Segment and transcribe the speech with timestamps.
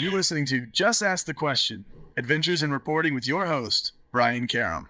[0.00, 1.84] You're listening to Just Ask the Question
[2.16, 4.86] Adventures in Reporting with your host, Brian Karem.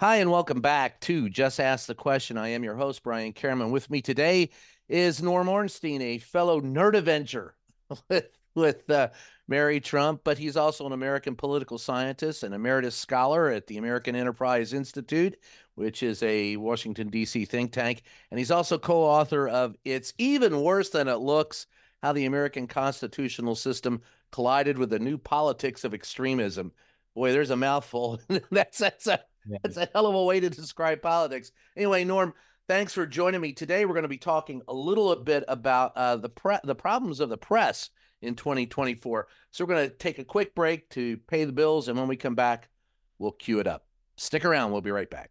[0.00, 2.38] Hi, and welcome back to Just Ask the Question.
[2.38, 3.70] I am your host, Brian Karem.
[3.70, 4.48] With me today
[4.88, 7.56] is Norm Ornstein, a fellow nerd avenger
[8.08, 9.10] with, with uh,
[9.52, 14.16] Mary Trump, but he's also an American political scientist and emeritus scholar at the American
[14.16, 15.38] Enterprise Institute,
[15.74, 17.44] which is a Washington, D.C.
[17.44, 18.00] think tank.
[18.30, 21.66] And he's also co author of It's Even Worse Than It Looks
[22.02, 26.72] How the American Constitutional System Collided with the New Politics of Extremism.
[27.14, 28.22] Boy, there's a mouthful.
[28.50, 29.20] that's, that's a
[29.62, 31.52] that's a hell of a way to describe politics.
[31.76, 32.32] Anyway, Norm,
[32.68, 33.84] thanks for joining me today.
[33.84, 37.28] We're going to be talking a little bit about uh, the pre- the problems of
[37.28, 37.90] the press
[38.22, 39.28] in 2024.
[39.50, 42.16] So we're going to take a quick break to pay the bills, and when we
[42.16, 42.70] come back,
[43.18, 43.86] we'll cue it up.
[44.16, 44.72] Stick around.
[44.72, 45.30] We'll be right back.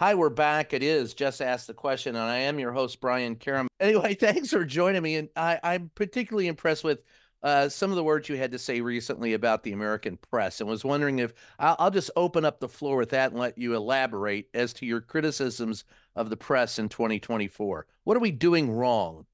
[0.00, 0.72] Hi, we're back.
[0.72, 3.68] It is Just Ask the Question, and I am your host, Brian Karem.
[3.80, 5.16] Anyway, thanks for joining me.
[5.16, 7.02] And I, am particularly impressed with
[7.44, 10.68] uh, some of the words you had to say recently about the American press and
[10.68, 13.76] was wondering if I'll, I'll, just open up the floor with that and let you
[13.76, 15.84] elaborate as to your criticisms
[16.16, 17.86] of the press in 2024.
[18.02, 19.26] What are we doing wrong?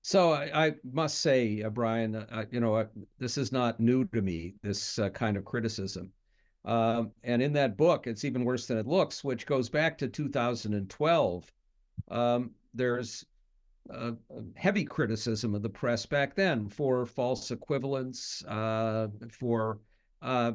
[0.00, 2.86] So I, I must say, uh, Brian, uh, you know, uh,
[3.18, 6.10] this is not new to me, this uh, kind of criticism.
[6.68, 10.06] Um, and in that book, it's even worse than it looks, which goes back to
[10.06, 11.52] 2012.
[12.10, 13.24] Um, there's
[13.90, 14.12] uh,
[14.54, 19.80] heavy criticism of the press back then for false equivalence, uh, for
[20.20, 20.52] uh,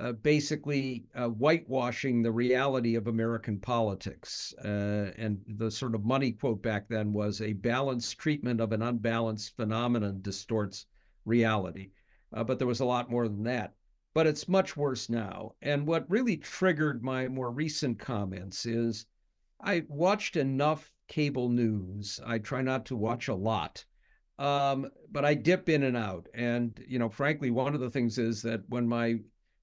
[0.00, 4.52] uh basically uh, whitewashing the reality of American politics.
[4.64, 8.82] Uh, and the sort of money quote back then was a balanced treatment of an
[8.82, 10.86] unbalanced phenomenon distorts
[11.24, 11.90] reality.
[12.32, 13.74] but there was a lot more than that
[14.14, 15.52] but it's much worse now.
[15.62, 19.06] And what really triggered my more recent comments is
[19.60, 22.20] I watched enough cable news.
[22.26, 23.84] I try not to watch a lot,
[24.38, 26.28] um, but I dip in and out.
[26.34, 29.20] And, you know, frankly, one of the things is that when my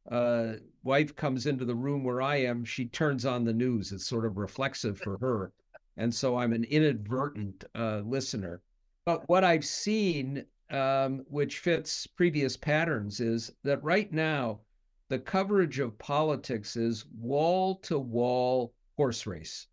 [0.09, 3.91] uh, wife comes into the room where I am, she turns on the news.
[3.91, 5.51] It's sort of reflexive for her.
[5.97, 8.61] And so I'm an inadvertent uh, listener.
[9.05, 14.61] But what I've seen um, which fits previous patterns, is that right now
[15.07, 19.67] the coverage of politics is wall to wall horse race.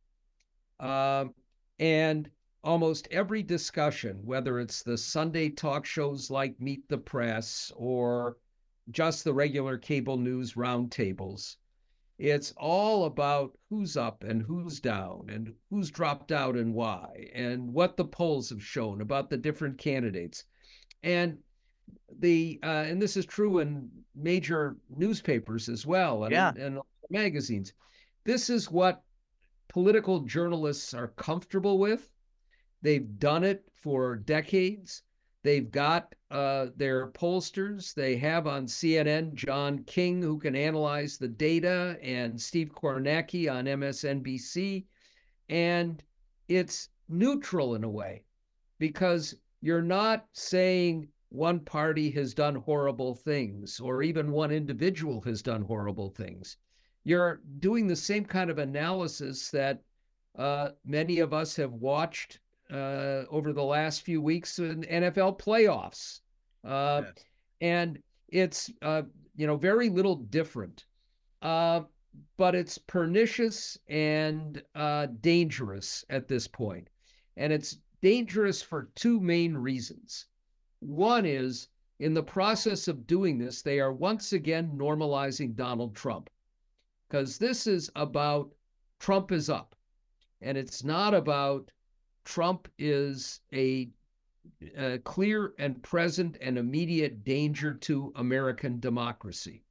[0.80, 1.34] Um,
[1.78, 2.30] and
[2.64, 8.38] almost every discussion, whether it's the Sunday talk shows like Meet the Press or
[8.90, 11.56] just the regular cable news roundtables,
[12.18, 17.74] it's all about who's up and who's down and who's dropped out and why, and
[17.74, 20.44] what the polls have shown about the different candidates.
[21.06, 21.38] And
[22.18, 26.52] the uh, and this is true in major newspapers as well and, yeah.
[26.58, 26.80] and
[27.10, 27.72] magazines.
[28.24, 29.02] This is what
[29.68, 32.10] political journalists are comfortable with.
[32.82, 35.02] They've done it for decades.
[35.44, 37.94] They've got uh, their pollsters.
[37.94, 43.66] They have on CNN John King, who can analyze the data, and Steve Kornacki on
[43.66, 44.86] MSNBC.
[45.48, 46.02] And
[46.48, 48.24] it's neutral in a way
[48.80, 55.42] because you're not saying one party has done horrible things or even one individual has
[55.42, 56.56] done horrible things.
[57.02, 59.82] You're doing the same kind of analysis that
[60.38, 62.38] uh, many of us have watched
[62.70, 66.20] uh, over the last few weeks in NFL playoffs.
[66.62, 67.24] Uh, yes.
[67.60, 67.98] And
[68.28, 69.02] it's, uh,
[69.34, 70.84] you know, very little different.
[71.42, 71.80] Uh,
[72.36, 76.88] but it's pernicious and uh, dangerous at this point.
[77.36, 80.26] And it's dangerous for two main reasons.
[80.80, 86.28] One is in the process of doing this, they are once again normalizing Donald Trump
[87.08, 88.54] because this is about
[88.98, 89.74] Trump is up.
[90.42, 91.70] And it's not about
[92.24, 93.90] Trump is a,
[94.76, 99.64] a clear and present and immediate danger to American democracy.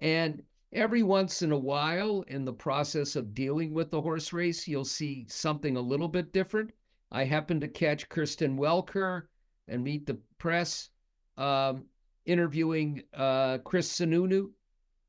[0.00, 0.42] And
[0.72, 4.84] every once in a while, in the process of dealing with the horse race, you'll
[4.84, 6.72] see something a little bit different.
[7.10, 9.22] I happened to catch Kristen Welker
[9.68, 10.90] and meet the press
[11.36, 11.84] um,
[12.24, 14.50] interviewing uh, Chris Sununu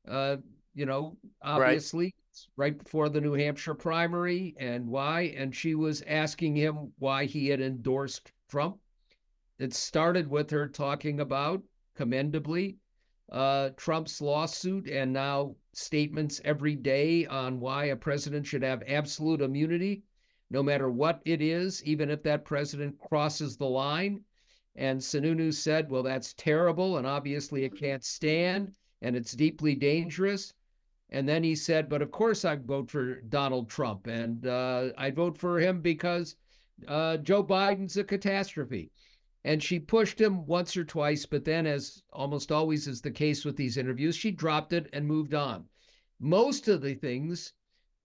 [0.08, 0.36] uh,
[0.74, 2.14] you know, obviously
[2.56, 2.56] right.
[2.56, 5.34] right before the New Hampshire primary and why.
[5.36, 8.78] And she was asking him why he had endorsed Trump.
[9.58, 11.62] It started with her talking about,
[11.96, 12.76] commendably,
[13.30, 19.40] uh, Trump's lawsuit and now statements every day on why a president should have absolute
[19.40, 20.04] immunity,
[20.50, 24.24] no matter what it is, even if that president crosses the line.
[24.76, 26.98] And Sununu said, well, that's terrible.
[26.98, 28.72] And obviously it can't stand
[29.02, 30.54] and it's deeply dangerous.
[31.10, 34.06] And then he said, but of course I'd vote for Donald Trump.
[34.06, 36.36] And uh, I'd vote for him because
[36.86, 38.90] uh, Joe Biden's a catastrophe.
[39.44, 43.44] And she pushed him once or twice, but then, as almost always is the case
[43.44, 45.64] with these interviews, she dropped it and moved on.
[46.20, 47.54] Most of the things,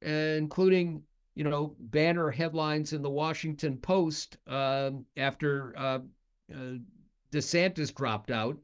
[0.05, 1.03] uh, including
[1.35, 5.99] you know banner headlines in the Washington Post uh, after uh,
[6.53, 6.75] uh,
[7.31, 8.57] DeSantis dropped out,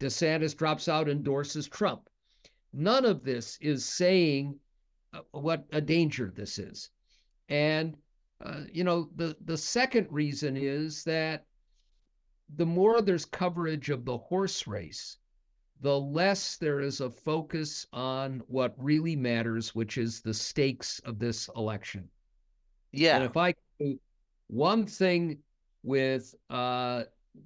[0.00, 2.08] DeSantis drops out, endorses Trump.
[2.72, 4.58] None of this is saying
[5.12, 6.90] uh, what a danger this is,
[7.48, 7.96] and
[8.44, 11.46] uh, you know the the second reason is that
[12.56, 15.16] the more there's coverage of the horse race,
[15.84, 21.18] the less there is a focus on what really matters, which is the stakes of
[21.18, 22.08] this election.
[22.92, 23.16] Yeah.
[23.16, 23.54] And if I
[24.46, 25.40] one thing
[25.82, 27.02] with uh,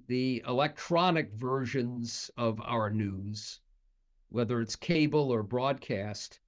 [0.07, 3.59] the electronic versions of our news,
[4.29, 6.39] whether it's cable or broadcast,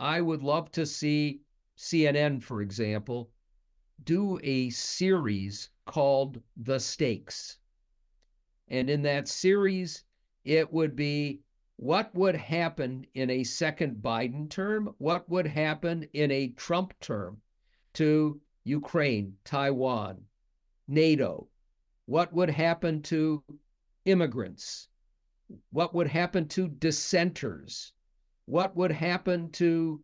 [0.00, 1.42] I would love to see
[1.78, 3.30] CNN, for example,
[4.02, 7.58] do a series called The Stakes.
[8.66, 10.02] And in that series,
[10.44, 11.40] it would be
[11.76, 14.94] what would happen in a second Biden term?
[14.98, 17.40] What would happen in a Trump term
[17.94, 20.26] to Ukraine, Taiwan,
[20.86, 21.48] NATO?
[22.06, 23.42] What would happen to
[24.04, 24.88] immigrants?
[25.70, 27.92] What would happen to dissenters?
[28.44, 30.02] What would happen to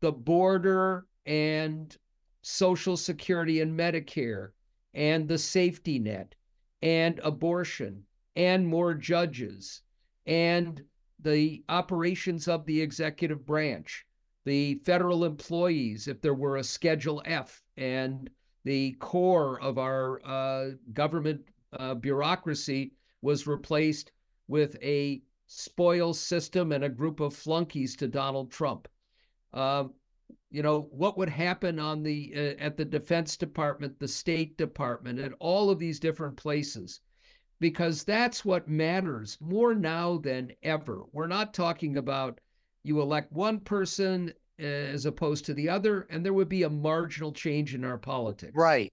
[0.00, 1.96] the border and
[2.42, 4.52] Social Security and Medicare
[4.94, 6.34] and the safety net
[6.82, 8.06] and abortion
[8.36, 9.80] and more judges
[10.26, 10.84] and
[11.18, 14.06] the operations of the executive branch,
[14.44, 18.28] the federal employees, if there were a Schedule F, and
[18.64, 22.92] the core of our uh, government uh, bureaucracy
[23.22, 24.12] was replaced
[24.48, 28.88] with a spoil system and a group of flunkies to Donald Trump.
[29.54, 29.84] Uh,
[30.50, 35.18] you know what would happen on the uh, at the Defense Department, the State Department,
[35.18, 37.00] at all of these different places
[37.60, 41.02] because that's what matters more now than ever.
[41.12, 42.40] We're not talking about
[42.82, 47.32] you elect one person as opposed to the other, and there would be a marginal
[47.32, 48.52] change in our politics.
[48.54, 48.92] Right.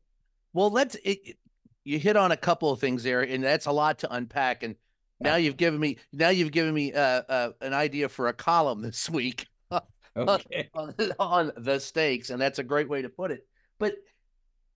[0.54, 0.96] Well, let's.
[1.04, 1.38] It,
[1.86, 4.64] you hit on a couple of things there, and that's a lot to unpack.
[4.64, 4.76] And
[5.20, 8.82] now you've given me now you've given me uh, uh, an idea for a column
[8.82, 9.48] this week
[10.18, 10.70] okay.
[10.74, 13.46] on, on the stakes, and that's a great way to put it.
[13.80, 13.96] But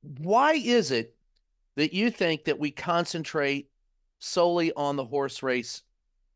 [0.01, 1.15] why is it
[1.75, 3.69] that you think that we concentrate
[4.19, 5.83] solely on the horse race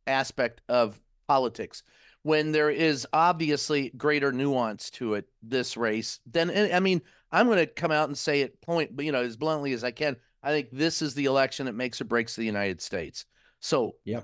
[0.08, 1.84] aspect of politics.
[2.24, 7.02] When there is obviously greater nuance to it this race then i mean
[7.32, 9.90] i'm going to come out and say it point you know as bluntly as i
[9.90, 13.26] can i think this is the election that makes or breaks the united states.
[13.60, 14.22] So yeah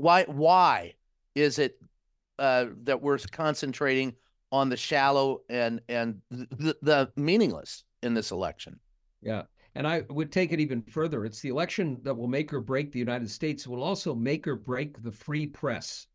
[0.00, 0.94] why why
[1.34, 1.80] is it
[2.38, 4.14] uh, that we're concentrating
[4.50, 8.80] on the shallow and and the, the meaningless in this election?
[9.22, 9.42] Yeah
[9.74, 11.24] and I would take it even further.
[11.24, 13.66] It's the election that will make or break the United States.
[13.66, 16.06] Will also make or break the free press.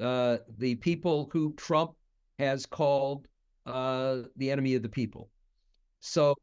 [0.00, 1.92] Uh, the people who Trump
[2.38, 3.26] has called
[3.66, 5.30] uh, the enemy of the people.
[6.00, 6.34] So,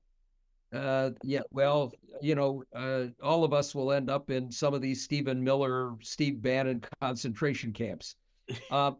[0.74, 1.92] uh, yeah, well,
[2.22, 5.94] you know, uh, all of us will end up in some of these Stephen Miller,
[6.02, 8.16] Steve Bannon concentration camps.
[8.70, 8.98] Um,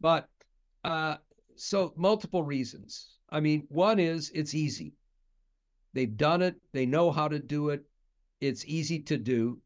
[0.00, 0.26] but
[0.84, 1.16] uh,
[1.56, 3.18] so multiple reasons.
[3.28, 4.94] I mean, one is it's easy
[5.96, 7.82] They've done it, they know how to do it,
[8.42, 9.58] it's easy to do,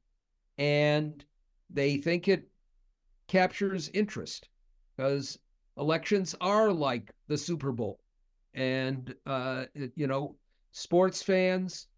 [0.59, 1.25] and
[1.69, 2.49] they think it
[3.27, 4.49] captures interest
[4.97, 5.41] because
[5.77, 7.99] elections are like the Super Bowl.
[8.55, 9.65] And, uh,
[9.97, 10.37] you know,
[10.71, 11.89] sports fans,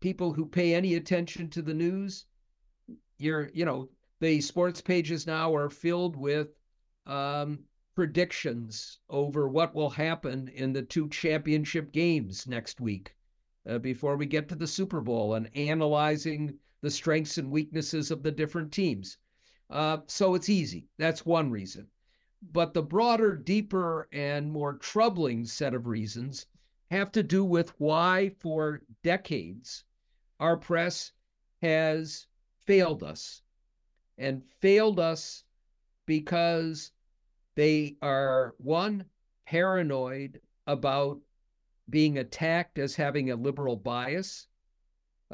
[0.00, 2.26] people who pay any attention to the news,
[3.18, 6.48] you're, you know, the sports pages now are filled with
[7.06, 7.60] um,
[8.00, 13.14] predictions over what will happen in the two championship games next week
[13.68, 18.22] uh, before we get to the Super Bowl and analyzing the strengths and weaknesses of
[18.22, 19.18] the different teams.
[19.68, 20.88] Uh, so it's easy.
[20.96, 21.88] That's one reason.
[22.40, 26.46] But the broader, deeper, and more troubling set of reasons
[26.90, 29.84] have to do with why, for decades,
[30.38, 31.12] our press
[31.60, 32.28] has
[32.64, 33.42] failed us
[34.16, 35.44] and failed us
[36.06, 36.92] because
[37.60, 39.04] they are one
[39.44, 41.20] paranoid about
[41.90, 44.46] being attacked as having a liberal bias,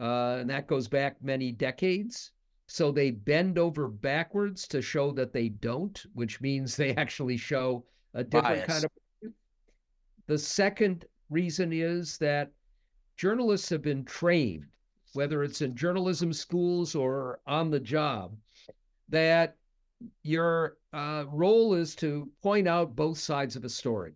[0.01, 2.33] uh, and that goes back many decades.
[2.67, 7.85] So they bend over backwards to show that they don't, which means they actually show
[8.13, 8.67] a different Bias.
[8.67, 9.31] kind of.
[10.27, 12.51] The second reason is that
[13.17, 14.67] journalists have been trained,
[15.13, 18.37] whether it's in journalism schools or on the job,
[19.11, 19.55] that
[20.23, 24.13] your uh, role is to point out both sides of a story.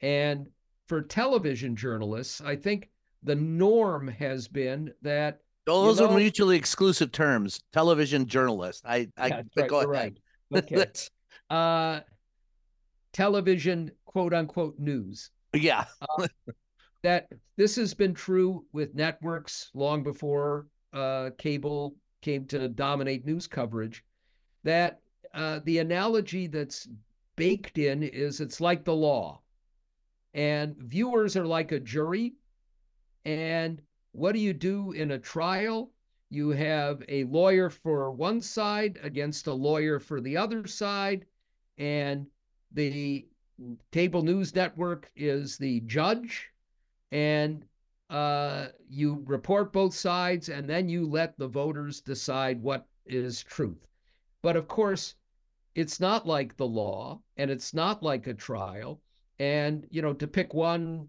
[0.00, 0.46] And
[0.88, 2.90] for television journalists, I think
[3.22, 7.60] the norm has been that Those know- are mutually exclusive terms.
[7.72, 8.82] Television journalist.
[8.86, 10.18] I, I Yeah, but right, go ahead.
[10.50, 10.64] right.
[10.64, 10.86] Okay.
[11.50, 12.00] Uh,
[13.12, 15.30] television quote unquote news.
[15.52, 15.84] yeah.
[17.02, 23.46] that this has been true with networks long before uh, cable came to dominate news
[23.46, 24.02] coverage.
[24.64, 25.00] That
[25.32, 26.88] uh, the analogy that's
[27.36, 29.40] baked in is it's like the law,
[30.34, 32.34] and viewers are like a jury.
[33.24, 33.80] And
[34.12, 35.90] what do you do in a trial?
[36.30, 41.26] You have a lawyer for one side against a lawyer for the other side,
[41.78, 42.26] and
[42.72, 43.26] the
[43.92, 46.50] cable news network is the judge
[47.12, 47.64] and
[48.10, 53.86] uh, you report both sides and then you let the voters decide what is truth.
[54.44, 55.16] But of course,
[55.74, 59.00] it's not like the law and it's not like a trial.
[59.38, 61.08] And, you know, to pick one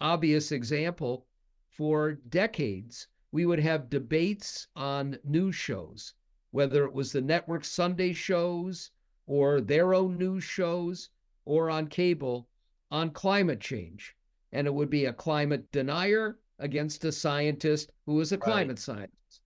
[0.00, 1.26] obvious example,
[1.68, 6.14] for decades, we would have debates on news shows,
[6.52, 8.90] whether it was the network Sunday shows
[9.26, 11.10] or their own news shows
[11.44, 12.48] or on cable
[12.90, 14.16] on climate change
[14.52, 18.44] and it would be a climate denier against a scientist who is a Right.
[18.44, 19.42] climate scientist.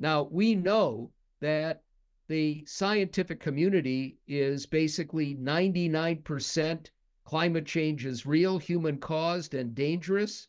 [0.00, 1.82] Now, we know that
[2.28, 6.90] the scientific community is basically 99%
[7.24, 10.48] climate change is real, human caused, and dangerous,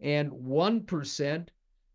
[0.00, 1.48] and 1%,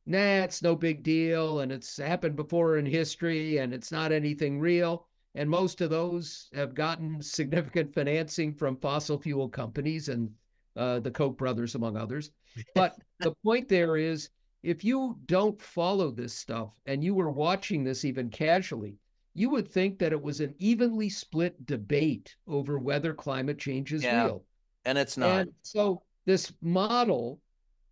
[0.06, 4.60] nah, it's no big deal, and it's happened before in history, and it's not anything
[4.60, 5.08] real.
[5.36, 10.32] And most of those have gotten significant financing from fossil fuel companies and
[10.76, 12.32] uh, the Koch brothers, among others.
[12.74, 14.30] But the point there is
[14.64, 18.98] if you don't follow this stuff and you were watching this even casually,
[19.36, 24.04] you would think that it was an evenly split debate over whether climate change is
[24.04, 24.44] Yeah, real.
[24.86, 25.42] And it's not.
[25.42, 27.42] And so this model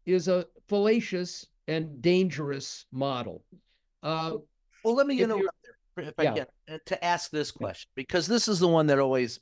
[0.05, 3.43] is a fallacious and dangerous model.
[4.01, 4.37] Uh,
[4.83, 5.49] Well, let me interrupt
[5.95, 6.33] there if I Yeah.
[6.33, 9.39] can uh, to ask this question because this is the one that always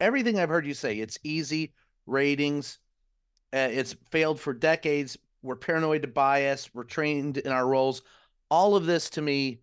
[0.00, 1.72] everything I've heard you say it's easy
[2.06, 2.78] ratings,
[3.54, 5.16] uh, it's failed for decades.
[5.42, 6.74] We're paranoid to bias.
[6.74, 8.02] We're trained in our roles.
[8.50, 9.60] All of this to me,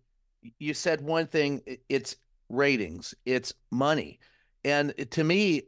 [0.58, 1.62] you said one thing.
[1.88, 2.16] It's
[2.48, 3.14] ratings.
[3.24, 4.18] It's money,
[4.64, 5.62] and to me,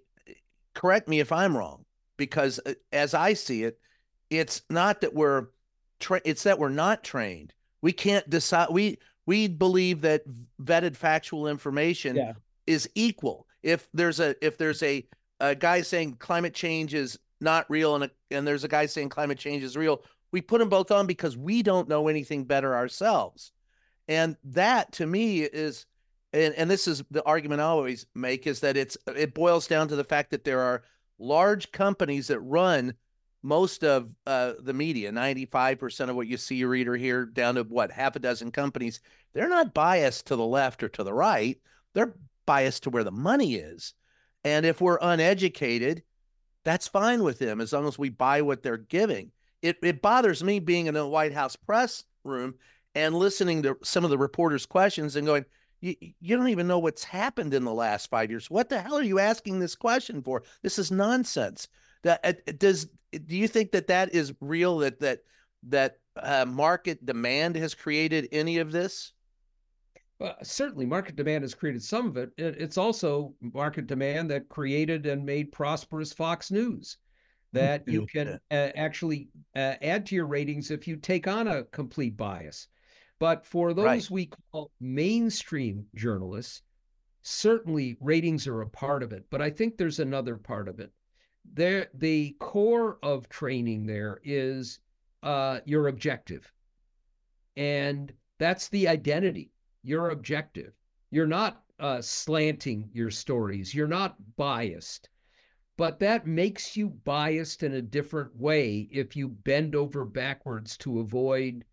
[0.74, 1.84] correct me if I'm wrong
[2.16, 3.78] because uh, as I see it,
[4.30, 5.48] it's not that we're
[6.00, 7.52] tra- it's that we're not trained.
[7.82, 8.68] We can't decide.
[8.70, 10.22] We we believe that
[10.62, 12.32] vetted factual information Yeah.
[12.66, 13.46] is equal.
[13.62, 15.06] If there's a if there's a
[15.40, 19.08] a guy saying climate change is not real and a, and there's a guy saying
[19.08, 20.02] climate change is real,
[20.32, 23.52] we put them both on because we don't know anything better ourselves.
[24.08, 25.86] And that to me is
[26.32, 29.88] and, and this is the argument I always make is that it's it boils down
[29.88, 30.82] to the fact that there are
[31.18, 32.94] large companies that run
[33.44, 37.62] most of uh, the media, 95% of what you see, read, or hear, down to
[37.62, 39.00] what, half a dozen companies,
[39.34, 41.58] they're not biased to the left or to the right.
[41.92, 42.14] They're
[42.46, 43.92] biased to where the money is.
[44.44, 46.02] And if we're uneducated,
[46.64, 49.30] that's fine with them as long as we buy what they're giving.
[49.60, 52.54] It, it bothers me being in a White House press room
[52.94, 55.44] and listening to some of the reporters' questions and going,
[55.80, 58.50] you, you don't even know what's happened in the last five years.
[58.50, 60.42] What the hell are you asking this question for?
[60.62, 61.68] This is nonsense.
[62.02, 64.78] That uh, does do you think that that is real?
[64.78, 65.20] That that
[65.64, 69.12] that uh, market demand has created any of this?
[70.20, 72.30] Well, certainly, market demand has created some of it.
[72.36, 76.98] It- It's also market demand that created and made prosperous Fox News.
[77.52, 81.64] That you can uh, actually uh, add to your ratings if you take on a
[81.64, 82.68] complete bias.
[83.18, 84.10] But for those Right.
[84.10, 86.62] we call mainstream journalists,
[87.22, 89.26] certainly ratings are a part of it.
[89.30, 90.92] But I think there's another part of it.
[91.44, 94.80] There, the core of training there is
[95.22, 96.52] uh, your objective,
[97.56, 99.52] and that's the identity
[99.82, 100.72] you're objective.
[101.10, 103.74] You're not uh, slanting your stories.
[103.74, 105.08] You're not biased.
[105.76, 111.00] But that makes you biased in a different way if you bend over backwards to
[111.00, 111.64] avoid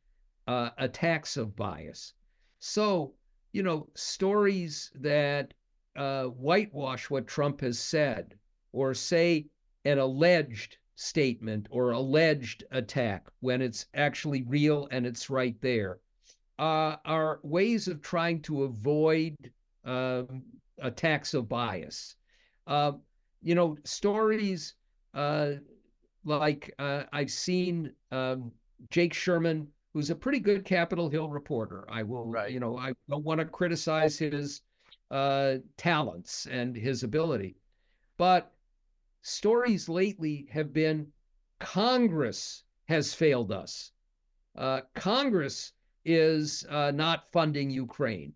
[0.51, 2.13] uh, attacks of bias.
[2.59, 3.13] So
[3.53, 5.53] you know, stories that
[5.95, 8.37] uh, whitewash what Trump has said
[8.71, 9.47] or say
[9.85, 15.99] an alleged statement or alleged attack when it's actually real and it's right there
[16.59, 19.35] uh, are ways of trying to avoid
[19.83, 20.43] um,
[20.79, 22.15] attacks of bias.
[22.67, 22.93] Uh,
[23.41, 24.75] you know, stories
[25.15, 25.53] uh,
[26.23, 28.51] like uh, I've seen um,
[28.91, 31.85] Jake Sherman, who's a pretty good Capitol Hill reporter.
[31.89, 32.51] I will, right.
[32.51, 34.61] you know, I don't want to criticize his
[35.09, 37.55] uh, talents and his ability,
[38.17, 38.53] but
[39.21, 41.07] stories lately have been
[41.59, 43.91] Congress has failed us.
[44.57, 45.73] Uh, Congress
[46.05, 48.33] is uh, not funding Ukraine.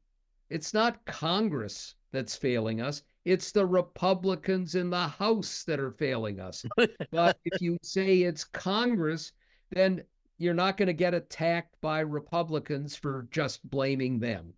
[0.49, 3.01] It's not Congress that's failing us.
[3.25, 6.63] It's the Republicans in the House that are failing us.
[7.11, 9.31] but if you say it's Congress,
[9.71, 10.03] then
[10.37, 14.53] you're not going to get attacked by Republicans for just blaming them.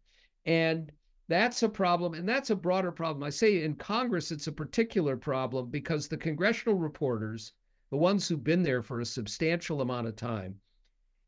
[0.46, 0.91] And
[1.27, 2.13] that's a problem.
[2.13, 3.24] And that's a broader problem.
[3.24, 7.53] I say in Congress, it's a particular problem because the congressional reporters,
[7.91, 10.60] the ones who've been there for a substantial amount of time,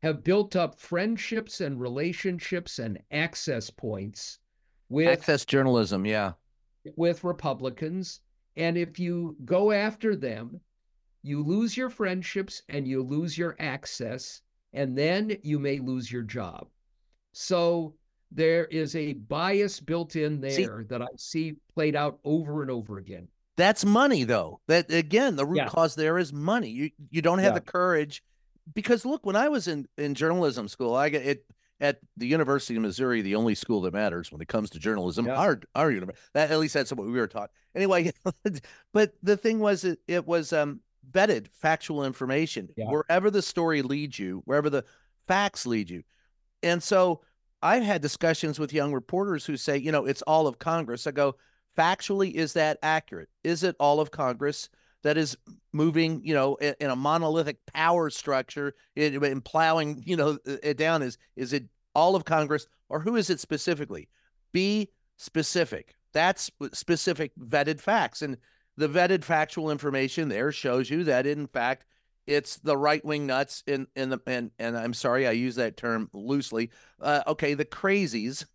[0.02, 4.38] have built up friendships and relationships and access points
[4.88, 6.32] with access journalism, yeah,
[6.96, 8.20] with Republicans.
[8.56, 10.60] And if you go after them,
[11.22, 16.22] you lose your friendships and you lose your access, and then you may lose your
[16.22, 16.68] job.
[17.32, 17.94] So
[18.32, 22.70] there is a bias built in there see, that I see played out over and
[22.70, 23.28] over again.
[23.56, 24.60] That's money, though.
[24.68, 25.68] That again, the root yeah.
[25.68, 26.70] cause there is money.
[26.70, 27.58] You you don't have yeah.
[27.58, 28.22] the courage
[28.74, 31.44] because look, when I was in in journalism school, I get it
[31.80, 35.26] at the University of Missouri, the only school that matters when it comes to journalism.
[35.26, 35.36] Yeah.
[35.36, 37.50] Our our university, that at least that's what we were taught.
[37.74, 38.12] Anyway,
[38.92, 42.86] but the thing was, it, it was um, vetted factual information yeah.
[42.86, 44.84] wherever the story leads you, wherever the
[45.26, 46.02] facts lead you,
[46.62, 47.20] and so
[47.62, 51.06] I've had discussions with young reporters who say, you know, it's all of Congress.
[51.06, 51.36] I go,
[51.76, 53.28] factually, is that accurate?
[53.44, 54.70] Is it all of Congress?
[55.02, 55.36] that is
[55.72, 61.02] moving, you know, in, in a monolithic power structure and plowing, you know, it down?
[61.02, 64.08] Is is it all of Congress or who is it specifically?
[64.52, 65.94] Be specific.
[66.12, 68.36] That's uh, specific vetted facts, and
[68.80, 71.84] the vetted factual information there shows you that in fact
[72.26, 75.76] it's the right wing nuts in in the and and I'm sorry I use that
[75.76, 76.70] term loosely.
[77.00, 78.46] Uh, okay, the crazies,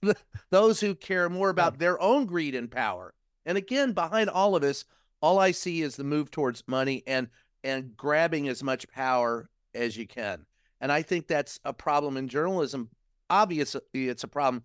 [0.50, 3.12] those who care more about their own greed and power.
[3.44, 4.84] And again, behind all of this
[5.20, 7.28] all I see is the move towards money and
[7.62, 10.46] and grabbing as much power as you can.
[10.80, 12.88] And I think that's a problem in journalism.
[13.28, 14.62] Obviously, it's a problem.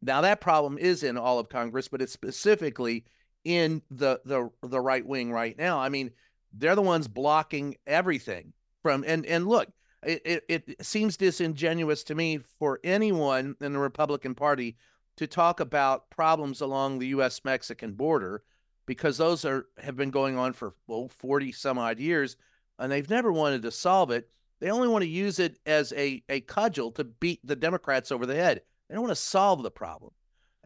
[0.00, 3.04] Now that problem is in all of Congress, but it's specifically
[3.46, 5.78] in the the the right wing right now.
[5.78, 6.10] I mean,
[6.52, 9.68] they're the ones blocking everything from and and look,
[10.02, 14.76] it, it, it seems disingenuous to me for anyone in the Republican Party
[15.16, 17.40] to talk about problems along the U.S.
[17.44, 18.42] Mexican border
[18.84, 22.36] because those are have been going on for well 40 some odd years
[22.80, 24.28] and they've never wanted to solve it
[24.58, 28.26] they only want to use it as a, a cudgel to beat the democrats over
[28.26, 30.12] the head they don't want to solve the problem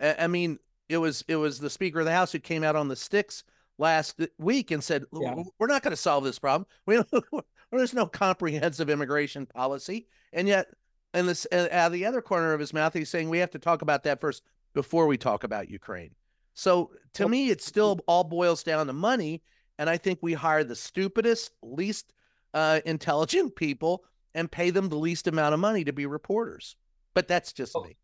[0.01, 0.59] I, I mean
[0.91, 3.45] it was it was the speaker of the house who came out on the sticks
[3.79, 5.35] last week and said yeah.
[5.59, 7.01] we're not going to solve this problem we
[7.73, 10.67] there's no comprehensive immigration policy and yet
[11.15, 13.59] and this out of the other corner of his mouth he's saying we have to
[13.59, 14.43] talk about that first
[14.75, 16.11] before we talk about ukraine
[16.55, 19.43] so to me, it still all boils down to money.
[19.79, 22.13] And I think we hire the stupidest, least
[22.53, 26.77] uh, intelligent people and pay them the least amount of money to be reporters.
[27.15, 27.97] But that's just me.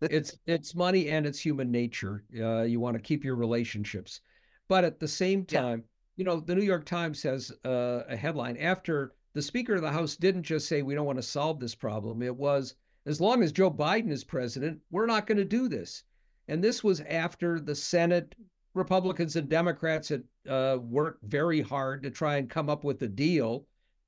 [0.00, 2.24] It's it's money and it's human nature.
[2.38, 4.20] Uh, you want to keep your relationships,
[4.68, 5.84] but at the same time, yeah.
[6.16, 9.92] you know, the New York Times has uh, a headline after the Speaker of the
[9.92, 12.22] House didn't just say we don't want to solve this problem.
[12.22, 16.02] It was as long as Joe Biden is president, we're not going to do this.
[16.48, 18.34] And this was after the Senate,
[18.74, 23.08] Republicans and Democrats had uh, worked very hard to try and come up with a
[23.08, 23.66] deal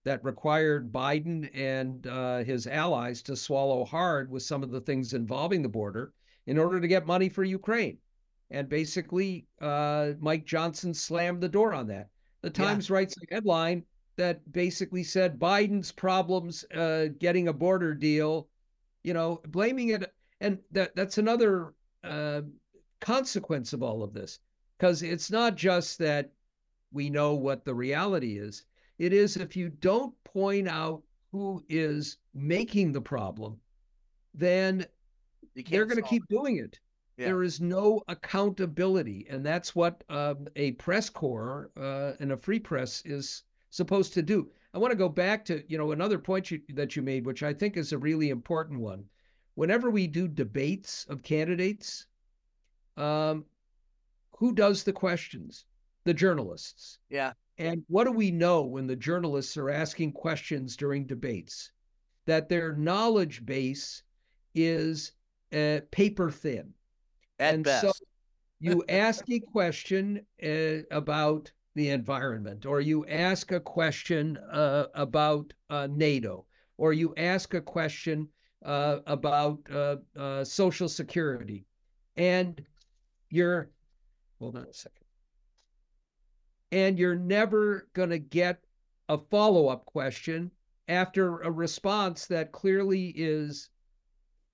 [0.09, 5.13] that required Biden and uh, his allies to swallow hard with some of the things
[5.13, 6.15] involving the border
[6.47, 7.99] in order to get money for Ukraine.
[8.51, 12.09] And basically, uh, Mike Johnson slammed the door on that.
[12.41, 12.95] The Times yeah.
[12.95, 13.85] writes a headline
[14.17, 18.49] that basically said Biden's problems uh, getting a border deal,
[19.05, 20.11] you know, blaming it.
[20.41, 22.41] And that that's another uh,
[23.03, 24.39] consequence of all of this
[24.79, 26.33] because it's not just that
[26.93, 28.65] we know what the reality is.
[28.99, 33.61] It is if you don't point out who is making the problem,
[34.35, 34.87] then
[35.55, 36.29] they're going to keep it.
[36.29, 36.79] doing it.
[37.17, 37.27] Yeah.
[37.27, 42.61] There is no accountability, and that's what um, a press corps uh, and a free
[42.61, 44.51] press is supposed to do.
[44.73, 47.43] I want to go back to you know another point you, that you made, which
[47.43, 49.05] I think is a really important one
[49.59, 52.07] whenever we do debates of candidates,
[52.97, 53.45] um,
[54.37, 55.65] who does the questions?
[56.05, 57.01] The journalists.
[57.11, 57.33] Yeah.
[57.59, 61.73] And what do we know when the journalists are asking questions during debates?
[62.27, 64.03] That their knowledge base
[64.55, 65.13] is
[65.53, 66.73] uh, paper thin.
[67.39, 67.83] At and best.
[67.83, 67.93] so
[68.61, 75.53] you ask a question uh, about the environment, or you ask a question uh, about
[75.71, 76.45] uh, NATO,
[76.77, 78.29] or you ask a question
[78.65, 81.65] uh, about uh, uh, Social Security,
[82.17, 82.65] and
[83.31, 83.71] you're
[84.41, 84.98] hold on a second,
[86.73, 88.63] and you're never going to get
[89.09, 90.51] a follow up question
[90.89, 93.71] after a response that clearly is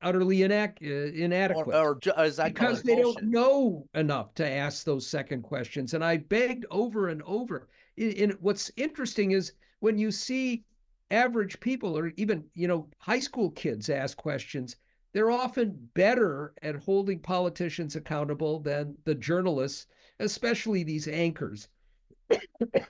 [0.02, 3.22] utterly inac- uh, inadequate or, or ju- as I because they bullshit.
[3.22, 5.94] don't know enough to ask those second questions.
[5.94, 7.68] And I begged over and over.
[7.96, 10.64] And what's interesting is when you see
[11.10, 14.76] average people or even you know high school kids ask questions,
[15.12, 19.86] they're often better at holding politicians accountable than the journalists,
[20.20, 21.68] especially these anchors.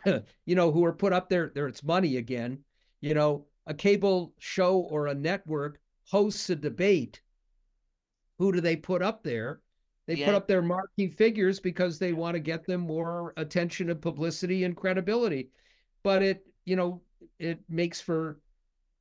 [0.46, 1.50] you know, who are put up there.
[1.54, 2.64] There, it's money again.
[3.00, 7.22] You know, a cable show or a network hosts a debate,
[8.38, 9.60] who do they put up there?
[10.06, 10.26] They Yeah.
[10.26, 14.64] put up their marquee figures because they want to get them more attention and publicity
[14.64, 15.50] and credibility.
[16.02, 17.02] But it, you know,
[17.38, 18.40] it makes for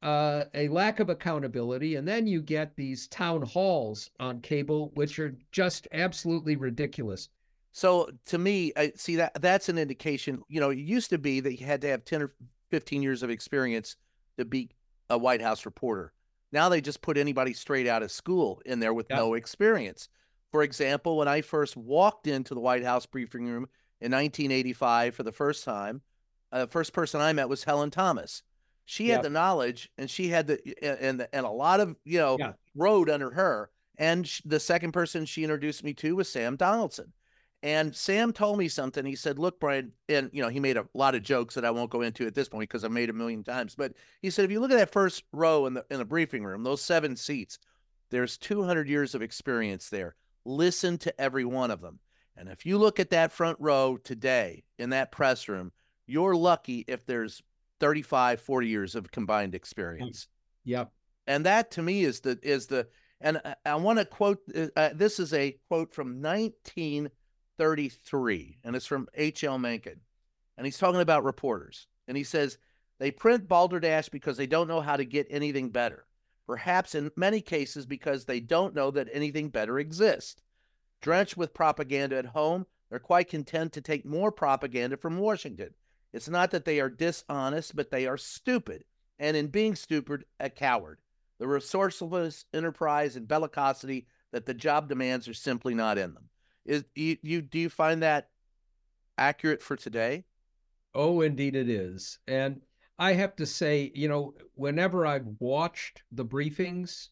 [0.03, 1.95] uh, a lack of accountability.
[1.95, 7.29] And then you get these town halls on cable, which are just absolutely ridiculous.
[7.73, 10.41] So to me, I see that that's an indication.
[10.47, 12.36] You know, it used to be that you had to have ten or
[12.69, 13.97] fifteen years of experience
[14.38, 14.69] to be
[15.09, 16.13] a White House reporter.
[16.51, 19.17] Now they just put anybody straight out of school in there with Yeah.
[19.17, 20.07] no experience.
[20.51, 23.67] For example, when I first walked into the White House briefing room
[24.01, 26.03] in 1985 for the first time,
[26.51, 28.43] uh, the first person I met was Helen Thomas.
[28.86, 32.38] She had the knowledge, and she had the and and a lot of you know
[32.38, 32.53] Yeah.
[32.75, 33.71] road under her.
[33.97, 37.13] And the second person she introduced me to was Sam Donaldson.
[37.63, 39.06] And Sam told me something.
[39.06, 41.71] He said, "Look, Brian," and you know, he made a lot of jokes that I
[41.71, 43.73] won't go into at this point because I've made a million times.
[43.73, 46.43] But he said, if you look at that first row in the in the briefing
[46.43, 47.58] room, those seven seats,
[48.10, 50.15] there's 200 years of experience there.
[50.45, 51.99] Listen to every one of them.
[52.36, 55.71] And if you look at that front row today in that press room,
[56.06, 57.41] you're lucky if there's
[57.80, 60.28] 35, 40 years of combined experience
[60.65, 60.91] Yep.
[61.28, 62.88] and that to me is the is the
[63.21, 66.21] and I, I want to quote uh, uh, this is a quote from
[67.63, 69.58] 1933 and it's from H.L.
[69.58, 69.99] Mencken
[70.58, 72.58] and he's talking about reporters and he says
[72.99, 76.06] they print balderdash because they don't know how to get anything better
[76.45, 80.41] perhaps in many cases because they don't know that anything better exists
[81.02, 85.73] drenched with propaganda at home they're quite content to take more propaganda from Washington
[86.12, 88.84] it's not that they are dishonest but they are stupid
[89.19, 90.99] and in being stupid a coward
[91.39, 96.30] the resourcefulness, enterprise, and bellicosity that the job demands are simply not in them.
[96.65, 98.30] Is you, you do you find that
[99.17, 100.26] accurate for today?
[100.95, 102.19] Oh, indeed it is.
[102.28, 102.62] And
[102.99, 107.10] I have to say, you know, whenever I've watched the briefings,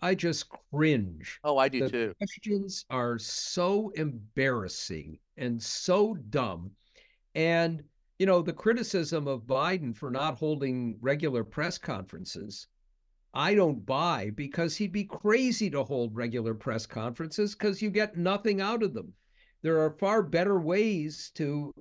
[0.00, 1.40] I just cringe.
[1.44, 2.14] Oh, I do The too.
[2.18, 6.70] questions are so embarrassing and so dumb.
[7.34, 7.82] And,
[8.18, 12.68] you know, the criticism of Biden for not holding regular press conferences,
[13.34, 18.16] I don't buy because he'd be crazy to hold regular press conferences because you get
[18.16, 19.12] nothing out of them.
[19.62, 21.74] There are far better ways to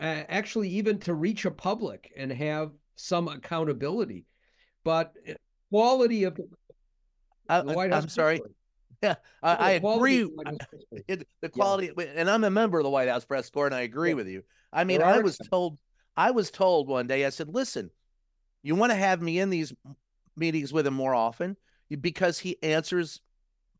[0.00, 4.24] uh, actually even to reach a public and have some accountability.
[4.84, 5.34] But uh,
[5.70, 6.38] quality of
[7.48, 8.02] I, the White House.
[8.02, 8.40] am sorry.
[9.02, 9.56] Yeah, I.
[9.56, 10.22] I agree.
[10.22, 11.02] the White House press corps.
[11.08, 13.82] It, the quality, and I'm a member of the White House press corps, and I
[13.82, 14.14] agree Yeah.
[14.14, 14.42] with you.
[14.72, 15.46] I mean, I was some.
[15.48, 15.78] told,
[16.16, 17.90] I was told one day, I said, listen,
[18.62, 19.72] you want to have me in these
[20.36, 21.56] meetings with him more often
[22.00, 23.20] because he answers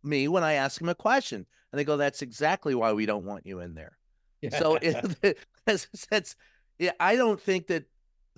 [0.02, 1.46] me when I ask him a question.
[1.72, 3.98] And they go, that's exactly why we don't want you in there.
[4.58, 5.16] So it,
[5.66, 6.36] it's, it's,
[6.78, 7.84] yeah, I don't think that,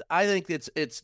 [0.09, 1.03] I think it's, it's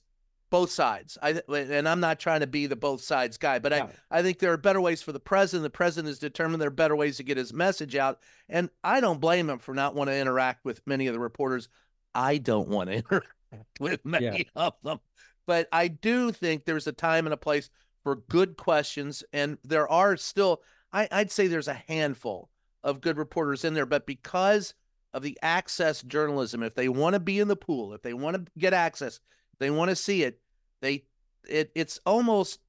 [0.51, 1.19] both sides.
[1.21, 3.89] I, and I'm not trying to be the both sides guy, but Yeah.
[4.11, 5.65] I, I think there are better ways for the president.
[5.65, 8.21] The president is determined there are better ways to get his message out.
[8.49, 11.69] And I don't blame him for not want to interact with many of the reporters.
[12.15, 15.01] I don't want to interact with many of them.
[15.47, 17.71] But I do think there's a time and a place
[18.03, 19.23] for good questions.
[19.33, 22.51] And there are still, I, I'd say there's a handful
[22.83, 23.87] of good reporters in there.
[23.87, 24.75] But because
[25.13, 28.37] of the access journalism, if they want to be in the pool, if they want
[28.37, 29.21] to get access,
[29.59, 30.41] they want to see it,
[30.81, 31.05] they
[31.49, 32.61] it it's almost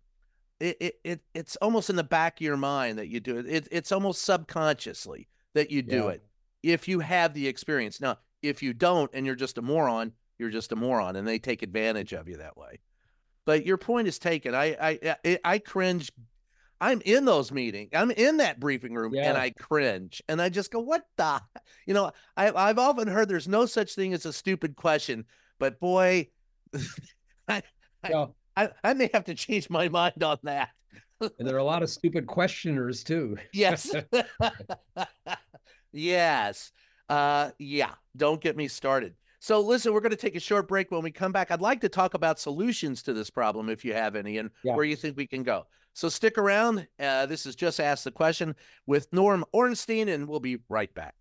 [0.60, 3.46] it, it, it it's almost in the back of your mind that you do it.
[3.48, 6.10] it it's almost subconsciously that you do Yeah.
[6.10, 6.24] it
[6.64, 8.00] if you have the experience.
[8.00, 11.40] Now, if you don't and you're just a moron, you're just a moron, and they
[11.40, 12.80] take advantage of you that way.
[13.46, 14.56] But your point is taken.
[14.56, 16.12] I I I, cringe.
[16.82, 17.92] I'm in those meetings.
[17.94, 19.30] I'm in that briefing room Yeah.
[19.30, 21.42] and I cringe and I just go, what the,
[21.88, 25.24] you know, I, I've often heard there's no such thing as a stupid question,
[25.58, 26.28] but boy,
[27.48, 27.64] I,
[28.04, 28.26] I- Yeah.
[28.58, 30.70] I, I may have to change my mind on that.
[31.22, 33.38] And there are a lot of stupid questioners too.
[33.54, 33.94] Yes.
[35.92, 36.72] yes.
[37.10, 37.92] Uh, yeah.
[38.18, 39.16] Don't get me started.
[39.46, 40.90] So, listen, we're going to take a short break.
[40.90, 43.94] When we come back, I'd like to talk about solutions to this problem, if you
[43.94, 44.74] have any, and Yeah.
[44.74, 45.68] where you think we can go.
[45.94, 46.88] So, stick around.
[47.00, 48.56] Uh, this is Just Ask the Question
[48.88, 51.14] with Norm Ornstein, and we'll be right back.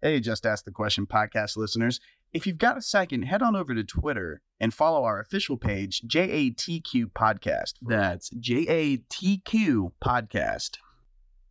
[0.00, 1.98] Hey, Just Ask the Question podcast listeners.
[2.32, 6.02] If you've got a second, head on over to Twitter and follow our official page,
[6.06, 7.74] JATQ Podcast.
[7.82, 10.76] That's JATQ Podcast.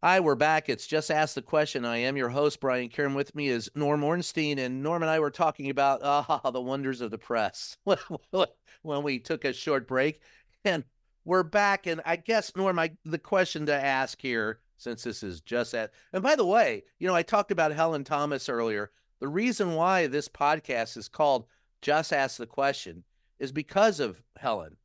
[0.00, 0.68] Hi, we're back.
[0.68, 1.84] It's Just Ask the Question.
[1.84, 3.16] I am your host, Brian Karem.
[3.16, 7.00] With me is Norm Ornstein, and Norm and I were talking about uh, the wonders
[7.00, 10.20] of the press when we took a short break.
[10.64, 10.84] And
[11.24, 11.88] we're back.
[11.88, 15.90] And I guess, Norm, I, the question to ask here, since this is just that,
[16.12, 18.92] and by the way, you know, I talked about Helen Thomas earlier.
[19.18, 21.46] The reason why this podcast is called
[21.82, 23.02] Just Ask the Question
[23.40, 24.76] is because of Helen.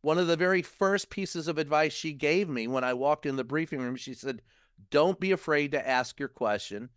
[0.00, 3.36] One of the very first pieces of advice she gave me when I walked in
[3.36, 4.40] the briefing room, she said,
[4.90, 6.90] don't be afraid to ask your question.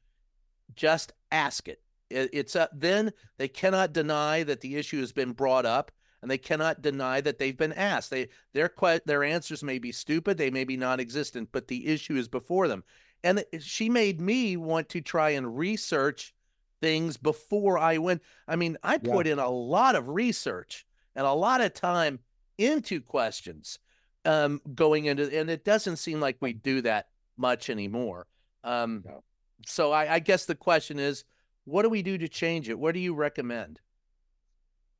[0.76, 1.82] Just ask it.
[2.10, 6.30] It- It's a, then they cannot deny that the issue has been brought up, and
[6.32, 8.10] they cannot deny that they've been asked.
[8.10, 8.71] They their
[9.06, 12.84] their answers may be stupid, they may be non-existent, but the issue is before them.
[13.24, 16.34] And she made me want to try and research
[16.82, 18.21] things before I went.
[18.48, 19.13] I mean, I Yeah.
[19.13, 22.19] put in a lot of research and a lot of time
[22.58, 23.80] into questions
[24.26, 28.28] um, going into, and it doesn't seem like we do that much anymore.
[28.63, 29.24] Um, No.
[29.65, 31.24] So I, I guess the question is,
[31.65, 32.78] what do we do to change it?
[32.78, 33.80] What do you recommend?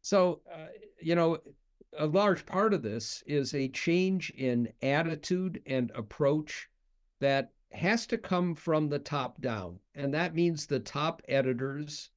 [0.02, 0.68] So, uh,
[1.02, 1.40] you know,
[1.98, 6.70] a large part of this is a change in attitude and approach
[7.20, 9.80] that has to come from the top down.
[9.94, 12.10] And that means the top editors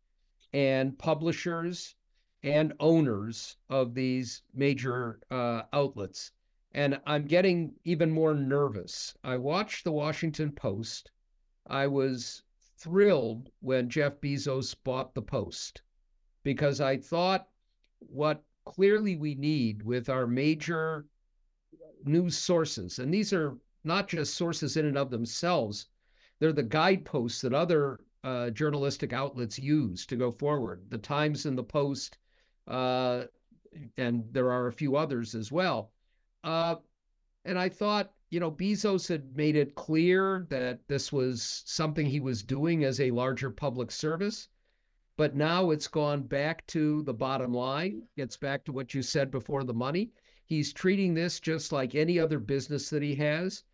[0.52, 1.94] and publishers
[2.42, 6.33] and owners of these major uh, outlets.
[6.72, 9.16] And I'm getting even more nervous.
[9.24, 11.11] I watched the Washington Post.
[11.66, 12.42] I was
[12.76, 15.83] thrilled when Jeff Bezos bought the Post
[16.42, 17.48] because I thought
[17.98, 21.07] what clearly we need with our major
[22.04, 25.87] news sources, and these are not just sources in and of themselves,
[26.38, 30.85] they're the guideposts that other uh, journalistic outlets use to go forward.
[30.90, 32.18] The Times and the Post,
[32.66, 33.24] uh,
[33.96, 35.92] and there are a few others as well.
[36.44, 36.77] Uh,
[37.44, 42.20] and I thought, you know, Bezos had made it clear that this was something he
[42.20, 44.48] was doing as a larger public service
[45.18, 49.33] but now it's gone back to the bottom line gets back to what you said
[49.33, 50.12] before the money.
[50.46, 53.64] He's treating this just like any other business that he has.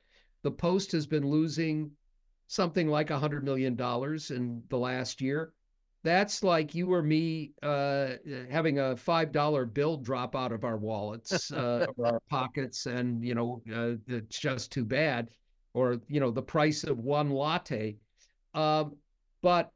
[0.40, 1.90] The post has been losing
[2.46, 5.52] something like a hundred million dollars in the last year
[6.04, 8.10] that's like you or me uh,
[8.50, 13.24] having a five dollar bill drop out of our wallets uh, or our pockets and
[13.24, 15.30] you know uh, it's just too bad
[15.72, 17.96] or you know the price of one latte
[18.54, 18.94] um,
[19.42, 19.72] but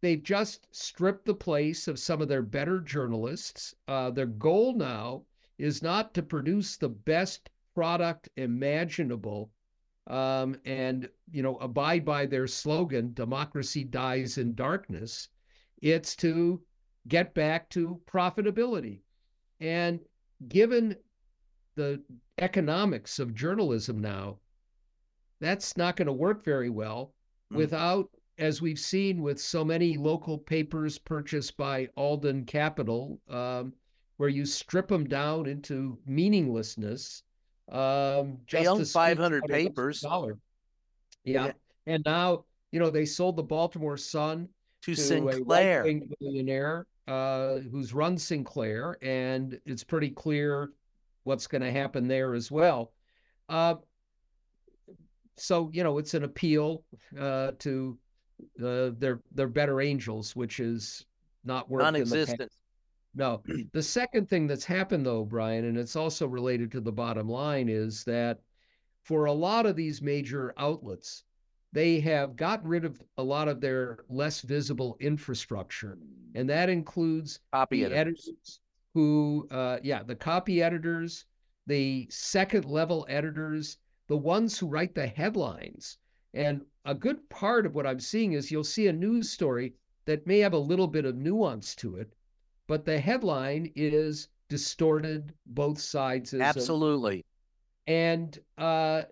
[0.00, 3.74] they've just stripped the place of some of their better journalists.
[3.86, 5.24] Uh, their goal now
[5.58, 9.50] is not to produce the best product imaginable
[10.06, 15.28] um, and you know abide by their slogan democracy dies in darkness
[15.84, 16.60] it's to
[17.08, 19.00] get back to profitability
[19.60, 20.00] and
[20.48, 20.96] given
[21.76, 22.02] the
[22.38, 24.38] economics of journalism now
[25.40, 27.12] that's not going to work very well
[27.52, 27.56] Mm.
[27.58, 33.72] without as we've seen with so many local papers purchased by Alden Capital, um,
[34.16, 37.22] where you strip them down into meaninglessness.
[37.70, 40.04] Um, They just own 500 out an extra papers.
[41.24, 41.46] Yeah.
[41.46, 41.52] Yeah.
[41.86, 44.48] and now you know they sold the Baltimore Sun
[44.84, 45.78] To to Sinclair.
[45.78, 50.72] right-wing billionaire uh, who's run Sinclair, and it's pretty clear
[51.24, 52.92] what's going to happen there as well.
[53.48, 53.76] Uh,
[55.36, 56.84] so you know, it's an appeal
[57.18, 57.98] uh, to
[58.62, 61.06] uh, their their better angels, which is
[61.44, 61.82] not the past.
[61.84, 62.52] Non-existent.
[63.14, 63.42] no.
[63.72, 67.68] The second thing that's happened, though, Brian, and it's also related to the bottom line,
[67.68, 68.40] is that
[69.02, 71.24] for a lot of these major outlets,
[71.74, 75.98] they have gotten rid of a lot of their less visible infrastructure,
[76.36, 78.28] and that includes copy the editors.
[78.28, 78.60] editors
[78.94, 81.26] who, uh, yeah, the copy editors,
[81.66, 85.98] the second level editors, the ones who write the headlines.
[86.32, 90.26] And a good part of what I'm seeing is you'll see a news story that
[90.28, 92.14] may have a little bit of nuance to it,
[92.68, 96.34] but the headline is distorted both sides.
[96.34, 97.24] Absolutely.
[97.88, 99.02] And uh,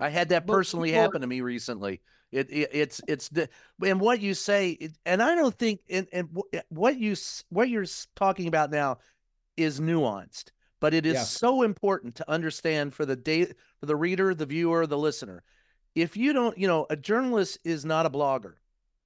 [0.00, 2.00] I had that personally happen to me recently.
[2.30, 3.48] It, it, it's it's the
[3.84, 6.28] and what you say, it, and I don't think and and
[6.68, 7.16] what you
[7.48, 8.98] what you're talking about now
[9.56, 11.22] is nuanced, but it is yeah.
[11.22, 13.46] so important to understand for the day
[13.80, 15.42] for the reader, the viewer, the listener.
[15.94, 18.54] If you don't, you know, a journalist is not a blogger.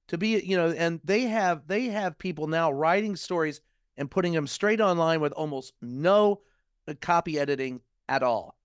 [0.09, 3.61] To be, you know, and they have they have people now writing stories
[3.95, 6.41] and putting them straight online with almost no
[6.89, 7.79] uh, copy editing
[8.09, 8.57] at all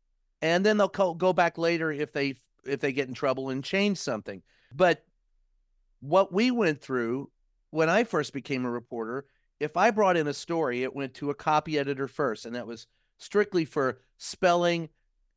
[0.42, 3.98] and then they'll go back later if they if they get in trouble and change
[3.98, 4.42] something.
[4.74, 5.04] But
[6.00, 7.30] what we went through
[7.70, 9.26] when I first became a reporter,
[9.60, 12.66] if I brought in a story, it went to a copy editor first, and that
[12.66, 12.86] was
[13.18, 14.88] strictly for spelling,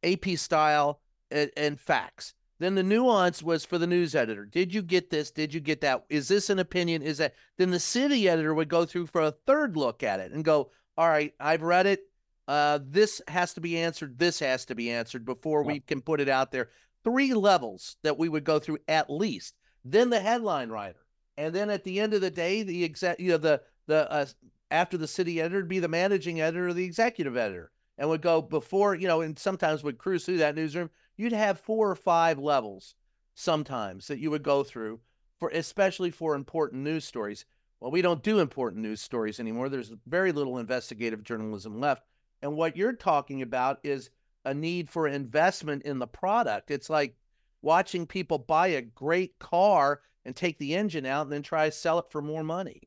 [0.04, 2.34] AP style, and, and facts.
[2.60, 4.46] Then the nuance was for the news editor.
[4.46, 5.32] Did you get this?
[5.32, 6.06] Did you get that?
[6.10, 7.02] Is this an opinion?
[7.02, 7.34] Is that?
[7.58, 10.70] Then the city editor would go through for a third look at it and go,
[10.96, 12.04] all right, I've read it
[12.52, 16.20] uh, this has to be answered, this has to be answered before we can put
[16.20, 16.68] it out there.
[17.02, 19.56] Three levels that we would go through at least.
[19.86, 21.00] Then the headline writer,
[21.38, 24.26] and then at the end of the day, the exact you know the the uh,
[24.70, 28.42] after the city editor be the managing editor or the executive editor, and would go
[28.42, 30.90] before you know, and sometimes would cruise through that newsroom.
[31.16, 32.96] You'd have four or five levels
[33.34, 35.00] sometimes that you would go through
[35.40, 37.46] for especially for important news stories.
[37.80, 39.70] Well, we don't do important news stories anymore.
[39.70, 42.04] There's very little investigative journalism left.
[42.42, 44.10] And what you're talking about is
[44.46, 46.72] a need for investment in the product.
[46.72, 47.16] It's like
[47.62, 51.72] watching people buy a great car and take the engine out and then try to
[51.72, 52.82] sell it for more money.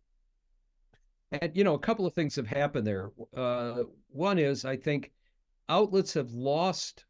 [1.33, 3.11] And, you know, a couple of things have happened there.
[3.37, 5.13] Uh, one is, I think
[5.69, 7.05] outlets have lost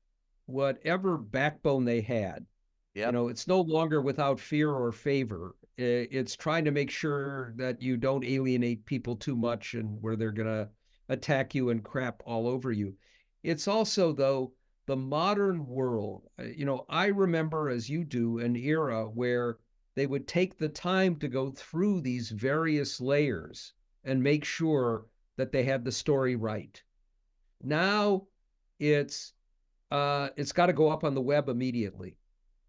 [0.46, 2.46] whatever backbone they had.
[2.94, 3.06] Yep.
[3.06, 5.56] You know, it's no longer without fear or favor.
[5.76, 10.30] It's trying to make sure that you don't alienate people too much and where they're
[10.30, 10.68] going to
[11.08, 12.94] attack you and crap all over you.
[13.42, 14.52] It's also, though,
[14.86, 16.28] the modern world.
[16.38, 19.58] Uh, you know, I remember, as you do, an era where
[19.94, 23.72] they would take the time to go through these various layers
[24.04, 26.82] and make sure that they had the story right.
[27.62, 28.26] Now
[28.78, 29.32] it's
[29.90, 32.16] uh, it's got to go up on the web immediately.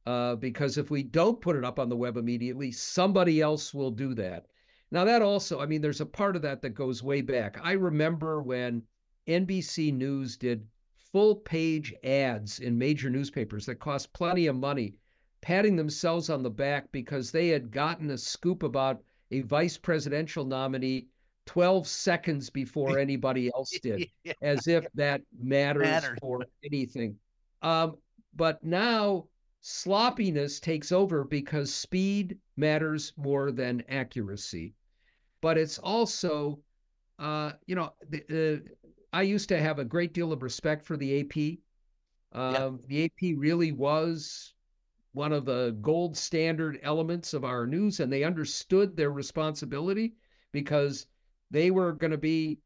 [0.06, 3.90] Uh, because if we don't put it up on the web immediately, somebody else will
[3.90, 4.46] do that.
[4.92, 7.58] Now, that also, I mean, there's a part of that that goes way back.
[7.62, 8.84] I remember when
[9.28, 14.96] NBC News did full page ads in major newspapers that cost plenty of money,
[15.42, 20.46] patting themselves on the back because they had gotten a scoop about a vice presidential
[20.46, 21.08] nominee
[21.46, 24.34] 12 seconds before anybody else did, yeah.
[24.42, 26.18] as if that matters, matters.
[26.22, 27.16] for anything.
[27.62, 27.98] Um,
[28.36, 29.26] but now
[29.68, 34.76] sloppiness takes over because speed matters more than accuracy
[35.42, 36.60] but it's also,
[37.20, 38.24] uh, you know, the,
[38.66, 38.70] uh,
[39.14, 41.60] I used to have a great deal of respect for the AP.
[42.34, 44.54] Um, The AP really was
[45.14, 50.16] one of the gold standard elements of our news, and they understood their responsibility
[50.52, 51.08] because
[51.52, 52.60] they were going to be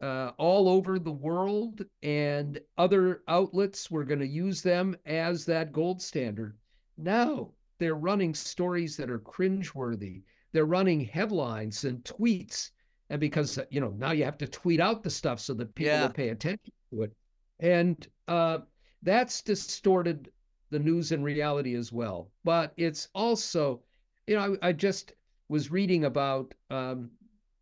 [0.00, 5.72] uh, all over the world, and other outlets were going to use them as that
[5.72, 6.56] gold standard.
[6.96, 10.22] Now they're running stories that are cringeworthy
[10.56, 12.70] they're running headlines and tweets.
[13.10, 15.92] And because, you know, now you have to tweet out the stuff so that people
[15.92, 16.02] yeah.
[16.06, 17.12] will pay attention to it.
[17.60, 18.60] And uh,
[19.02, 20.30] that's distorted
[20.70, 22.30] the news and reality as well.
[22.42, 23.82] But it's also,
[24.26, 25.12] you know, I, I just
[25.50, 27.10] was reading about um,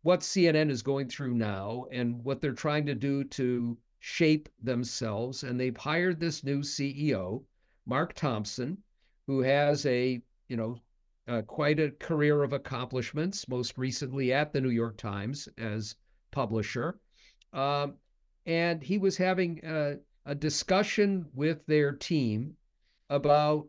[0.05, 5.41] what CNN is going through now and what they're trying to do to shape themselves.
[5.41, 7.43] And they've hired this new CEO,
[7.87, 8.77] Mark Thompson,
[9.25, 10.77] who has a, you know,
[11.27, 15.95] uh, quite a career of accomplishments, most recently at the New York Times as
[16.29, 16.99] publisher.
[17.51, 17.95] Um,
[18.45, 19.95] and he was having a,
[20.27, 22.55] a, discussion with their team
[23.09, 23.65] about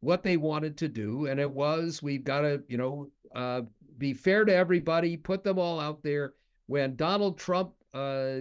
[0.00, 1.28] what they wanted to do.
[1.28, 3.62] And it was, we've got to, you know, uh,
[3.98, 6.34] be fair to everybody, put them all out there.
[6.66, 8.40] When Donald Trump uh,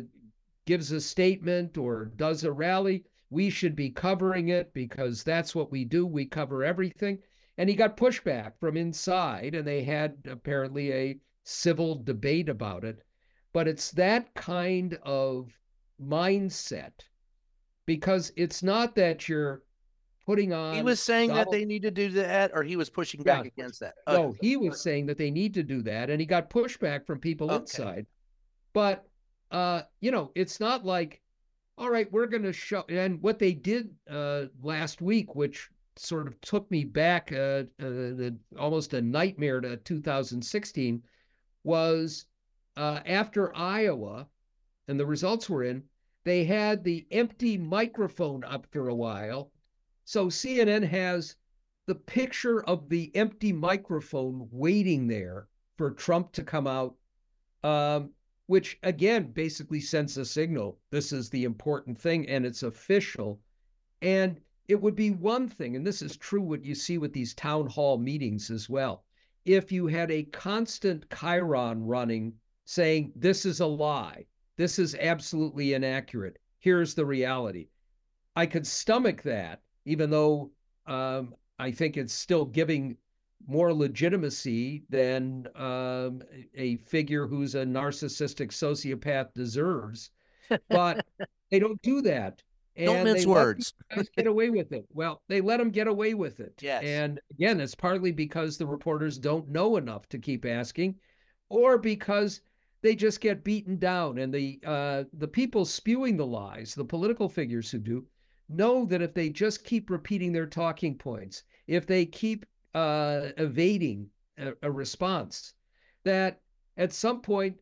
[0.66, 5.72] gives a statement or does a rally, we should be covering it because that's what
[5.72, 6.06] we do.
[6.06, 7.20] We cover everything
[7.58, 13.04] and he got pushback from inside, and they had apparently a civil debate about it.
[13.54, 15.52] but it's that kind of
[16.02, 16.94] mindset
[17.86, 19.64] because it's not that you're
[20.26, 20.76] putting on.
[20.76, 23.38] He was saying Donald, that they need to do that, or he was pushing Yeah.
[23.38, 23.96] back against that.
[24.08, 27.20] No, he was saying that they need to do that, and he got pushback from
[27.20, 27.62] people Okay.
[27.62, 28.06] inside.
[28.74, 29.06] But
[29.52, 31.22] uh, you know, it's not like,
[31.78, 32.86] all right, we're going to show.
[32.88, 38.30] And what they did uh, last week, which sort of took me back uh, uh,
[38.58, 41.04] almost a nightmare to 2016,
[41.66, 42.26] was
[42.78, 44.28] uh, after Iowa,
[44.88, 45.84] and the results were in.
[46.24, 49.51] They had the empty microphone up for a while.
[50.12, 51.38] So CNN has
[51.86, 55.48] the picture of the empty microphone waiting there
[55.78, 56.98] for Trump to come out,
[57.64, 58.12] um,
[58.48, 63.40] which again basically sends a signal this is the important thing and it's official.
[64.02, 67.34] And it would be one thing, and this is true what you see with these
[67.34, 69.06] town hall meetings as well.
[69.46, 74.26] If you had a constant chyron running saying, this is a lie,
[74.58, 77.70] this is absolutely inaccurate, here's the reality.
[78.36, 80.52] I could stomach that, even though
[80.88, 82.98] um, I think it's still giving
[83.48, 86.22] more legitimacy than um,
[86.56, 90.12] a figure who's a narcissistic sociopath deserves.
[90.70, 91.06] But
[91.52, 92.42] they don't do that.
[92.78, 93.74] Don't and mince words.
[94.16, 94.86] get away with it.
[94.94, 96.54] Well, they let them get away with it.
[96.62, 96.84] Yes.
[96.84, 100.96] And again, it's partly because the reporters don't know enough to keep asking,
[101.50, 102.42] or because
[102.82, 104.18] they just get beaten down.
[104.18, 108.06] And the uh, the people spewing the lies, the political figures who do,
[108.54, 114.10] know that if they just keep repeating their talking points, if they keep uh, evading
[114.38, 115.54] a, a response,
[116.04, 116.40] that
[116.78, 117.56] at some point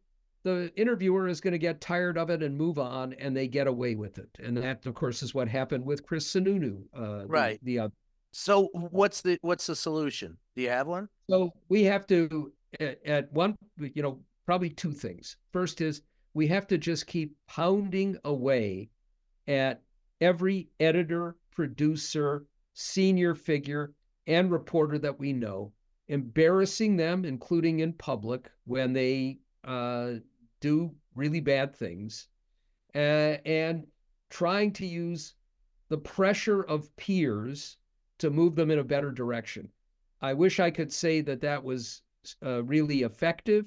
[0.44, 3.68] the interviewer is going to get tired of it and move on, and they get
[3.68, 4.30] away with it.
[4.42, 6.82] And that, of course, is what happened with Chris Sununu.
[6.98, 7.60] Uh, Right.
[7.64, 7.90] The, the uh,
[8.32, 10.38] So what's the what's the solution?
[10.56, 11.10] Do you have one?
[11.30, 15.38] so we have to at, at one, you know, probably two things.
[15.52, 16.02] First is
[16.34, 18.90] we have to just keep pounding away
[19.48, 19.82] at
[20.22, 23.94] every editor, producer, senior figure,
[24.28, 25.72] and reporter that we know,
[26.08, 30.14] embarrassing them, including in public when they uh,
[30.62, 32.28] do really bad things,
[32.96, 33.86] uh, and
[34.30, 35.34] trying to use
[35.90, 37.78] the pressure of peers
[38.20, 39.70] to move them in a better direction.
[40.22, 42.02] I wish I could say that that was
[42.46, 43.66] uh, really effective,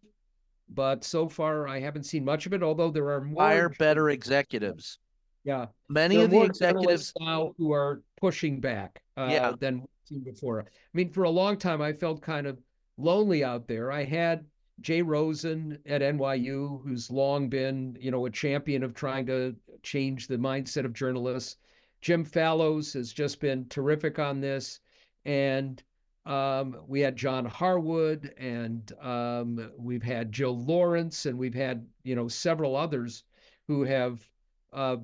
[0.69, 2.63] but so far I haven't seen much of it.
[2.63, 4.99] Although there are more Hire better executives.
[5.45, 9.53] Yeah, Many of the executives now who are pushing back uh, Yeah.
[9.59, 10.61] than we've seen before.
[10.61, 12.59] I mean, for a long time, I felt kind of
[12.97, 13.91] lonely out there.
[13.91, 14.45] I had
[14.81, 20.29] Jay Rosen at NYU, who's long been, you know, a champion of trying to change
[20.29, 21.57] the mindset of journalists.
[22.01, 24.81] Jim Fallows has just been terrific on this,
[25.25, 25.83] and
[26.25, 32.15] um, we had John Harwood, and um, we've had Jill Lawrence, and we've had, you
[32.15, 33.25] know, several others
[33.69, 34.29] who have
[34.73, 34.97] uh,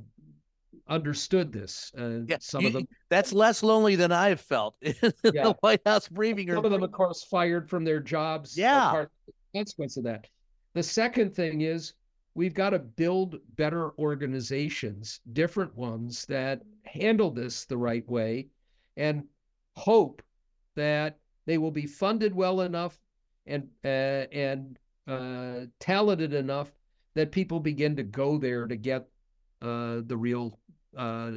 [0.89, 1.93] understood this.
[1.99, 5.81] Uh, Yeah, some you- of them, that's less lonely than I've felt in the White
[5.87, 8.57] House briefing some of them, of course, fired from their jobs.
[8.57, 8.91] Yeah.
[8.91, 10.27] part of consequence of that.
[10.75, 11.95] The second thing is
[12.35, 18.49] we've got to build better organizations, different ones that handle this the right way,
[18.97, 19.25] and
[19.77, 20.23] hope
[20.77, 22.99] that they will be funded well enough
[23.47, 23.89] and uh,
[24.33, 26.71] and uh, talented enough
[27.15, 29.09] that people begin to go there to get
[29.63, 30.59] uh, the real
[30.97, 31.33] uh,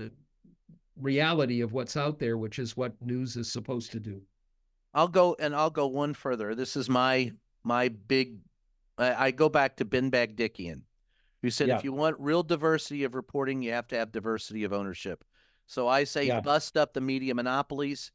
[0.96, 4.22] reality of what's out there, which is what news is supposed to do.
[4.94, 6.54] I'll go and I'll go one further.
[6.56, 7.32] This is my
[7.64, 8.38] my big.
[8.98, 10.82] I, I go back to Ben Bagdikian,
[11.42, 11.78] who said, Yeah.
[11.78, 15.24] "If you want real diversity of reporting, you have to have diversity of ownership."
[15.68, 16.42] So I say, Yeah.
[16.42, 18.12] bust up the media monopolies,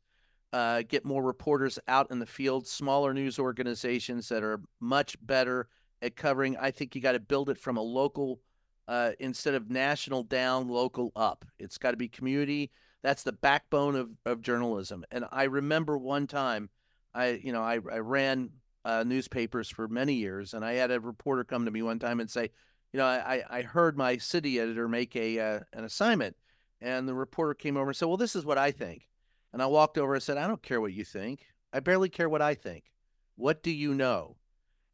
[0.53, 5.69] uh, get more reporters out in the field, smaller news organizations that are much better
[6.03, 6.59] at covering.
[6.59, 8.43] I think you got to build it from a local,
[8.89, 11.45] uh, instead of national down, local up.
[11.59, 12.71] It's got to be community
[13.07, 15.05] that's the backbone of, of journalism.
[15.13, 16.69] And I remember one time,
[17.15, 18.51] I you know I, I ran
[18.85, 22.19] uh, newspapers for many years, and I had a reporter come to me one time
[22.19, 22.51] and say,
[22.93, 26.37] you know, I, I heard my city editor make a uh, an assignment,
[26.81, 29.09] and the reporter came over and said, well, this is what I think.
[29.53, 31.47] And I walked over and said, I don't care what you think.
[31.73, 32.91] I barely care what I think.
[33.37, 34.37] What do you know?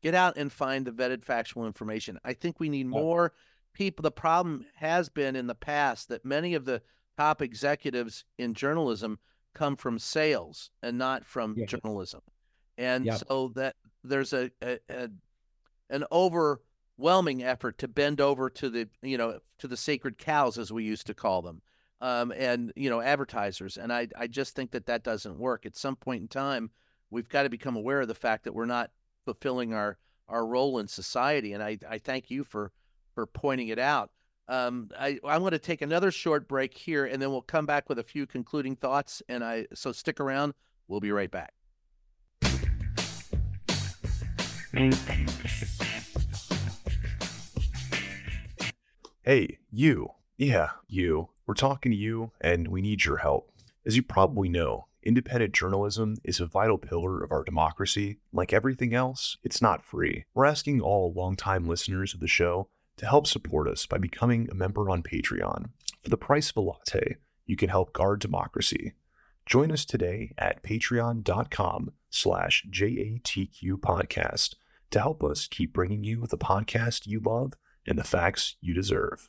[0.02, 2.18] Get out and find the vetted factual information.
[2.24, 3.32] I think we need more
[3.72, 4.02] people.
[4.02, 6.82] The problem has been in the past that many of the
[7.16, 9.18] top executives in journalism
[9.54, 11.66] come from sales and not from Yeah.
[11.66, 12.22] journalism.
[12.78, 13.16] And Yeah.
[13.16, 15.08] so that there's a, a, a
[15.90, 20.72] an overwhelming effort to bend over to the you know to the sacred cows as
[20.72, 21.62] we used to call them
[22.00, 25.76] um, and you know advertisers and I, I just think that that doesn't work at
[25.76, 26.70] some point in time
[27.10, 28.90] we've got to become aware of the fact that we're not
[29.24, 29.98] fulfilling our
[30.28, 31.52] our role in society.
[31.52, 32.72] And I, I thank you for
[33.14, 34.10] for pointing it out.
[34.48, 37.88] Um, I, I'm going to take another short break here, and then we'll come back
[37.88, 39.22] with a few concluding thoughts.
[39.28, 40.54] And I so stick around.
[40.88, 41.52] We'll be right back.
[49.22, 50.08] Hey, you.
[50.36, 51.28] Yeah, you.
[51.46, 53.52] We're talking to you, and we need your help.
[53.86, 58.18] As you probably know, independent journalism is a vital pillar of our democracy.
[58.32, 60.24] Like everything else, it's not free.
[60.34, 62.68] We're asking all longtime listeners of the show
[63.02, 65.70] to help support us by becoming a member on Patreon.
[66.02, 68.92] For the price of a latte, you can help guard democracy.
[69.44, 74.54] Join us today at patreon.com slash JATQ podcast
[74.92, 77.54] to help us keep bringing you the podcast you love
[77.88, 79.28] and the facts you deserve.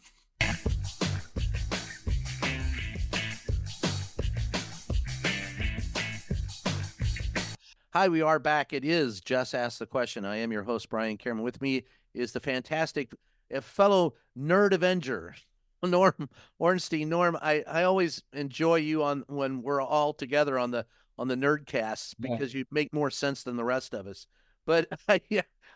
[7.91, 8.71] Hi, we are back.
[8.71, 10.25] It is Just Ask the Question.
[10.25, 11.41] I am your host, Brian Karem.
[11.41, 13.11] With me is the fantastic
[13.53, 15.35] uh, fellow nerd avenger,
[15.83, 16.29] Norm
[16.59, 17.09] Ornstein.
[17.09, 20.85] Norm, I, I always enjoy you on when we're all together on the
[21.17, 22.59] on the nerdcasts because yeah.
[22.59, 24.25] you make more sense than the rest of us.
[24.65, 25.21] But I,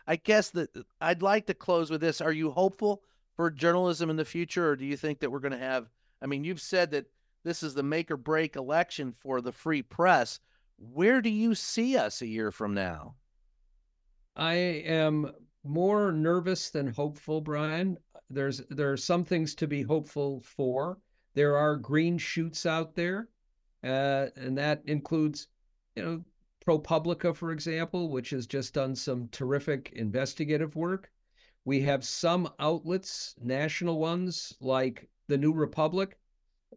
[0.08, 0.70] I guess that
[1.02, 2.22] I'd like to close with this.
[2.22, 3.04] Are you hopeful
[3.36, 5.90] for journalism in the future, or do you think that we're going to have?
[6.22, 7.06] I mean, you've said that
[7.44, 10.40] this is the make or break election for the free press.
[10.78, 13.16] Where do you see us a year from now?
[14.36, 15.32] I am
[15.68, 17.98] more nervous than hopeful, Brian.
[18.30, 20.98] There's there are some things to be hopeful for.
[21.34, 23.30] There are green shoots out there,
[23.84, 25.48] uh, and that includes,
[25.96, 26.24] you know,
[26.66, 31.12] ProPublica, for example, which has just done some terrific investigative work.
[31.64, 36.18] We have some outlets, national ones like the New Republic,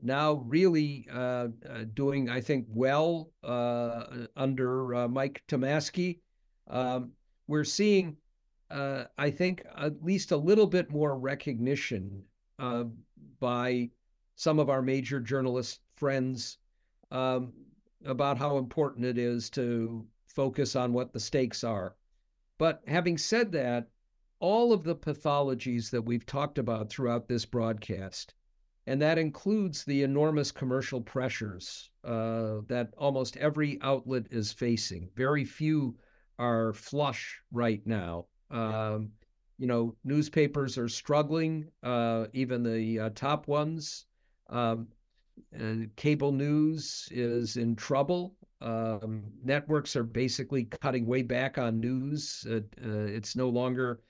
[0.02, 6.20] now really uh, uh, doing, I think, well uh, under uh, Mike Tomasky.
[6.68, 7.12] Um,
[7.48, 8.16] we're seeing,
[8.70, 12.22] uh, I think, at least a little bit more recognition
[12.58, 12.84] uh,
[13.40, 13.90] by
[14.36, 16.58] some of our major journalist friends
[17.10, 17.52] um,
[18.04, 21.96] about how important it is to focus on what the stakes are.
[22.58, 23.88] But having said that,
[24.38, 28.34] all of the pathologies that we've talked about throughout this broadcast,
[28.86, 35.10] and that includes the enormous commercial pressures uh, that almost every outlet is facing.
[35.14, 35.96] Very few
[36.38, 38.26] are flush right now.
[38.50, 39.10] Um,
[39.58, 44.06] you know, newspapers are struggling, uh, even the uh, top ones.
[44.48, 44.88] Um,
[45.96, 48.34] cable news is in trouble.
[48.60, 52.46] Um, networks are basically cutting way back on news.
[52.48, 54.00] Uh, uh, it's no longer,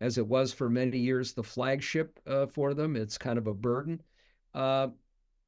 [0.00, 2.96] as it was for many years, the flagship uh, for them.
[2.96, 4.02] It's kind of a burden.
[4.54, 4.88] Uh,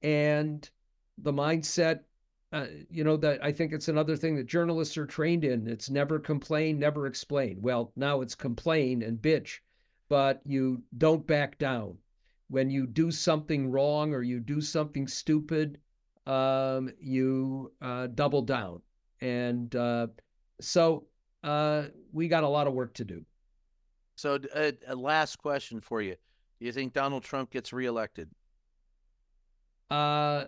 [0.03, 0.69] and
[1.19, 2.01] the mindset,
[2.53, 5.67] uh, you know, that I think it's another thing that journalists are trained in.
[5.67, 7.61] It's never complain, never explain.
[7.63, 9.61] Well, now it's complain and bitch,
[10.09, 11.97] but you don't back down
[12.53, 15.79] when you do something wrong or you do something stupid,
[16.27, 18.83] um, you uh, double down.
[19.23, 20.09] And uh,
[20.61, 21.07] so
[21.43, 23.25] uh, we got a lot of work to do.
[24.17, 26.15] So, uh, a last question for you:
[26.61, 28.29] Do you think Donald Trump gets reelected?
[29.91, 30.45] Uh,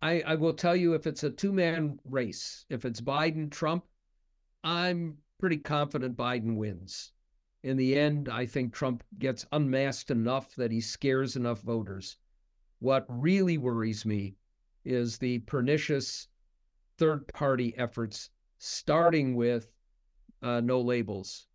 [0.00, 3.84] I I will tell you if it's a two man race, if it's Biden Trump,
[4.62, 7.12] I'm pretty confident Biden wins
[7.62, 12.16] in the end, I think Trump gets unmasked enough that he scares enough voters.
[12.78, 14.36] What really worries me
[14.84, 16.28] is the pernicious
[16.98, 19.72] third party efforts, starting with
[20.40, 21.48] uh, no labels.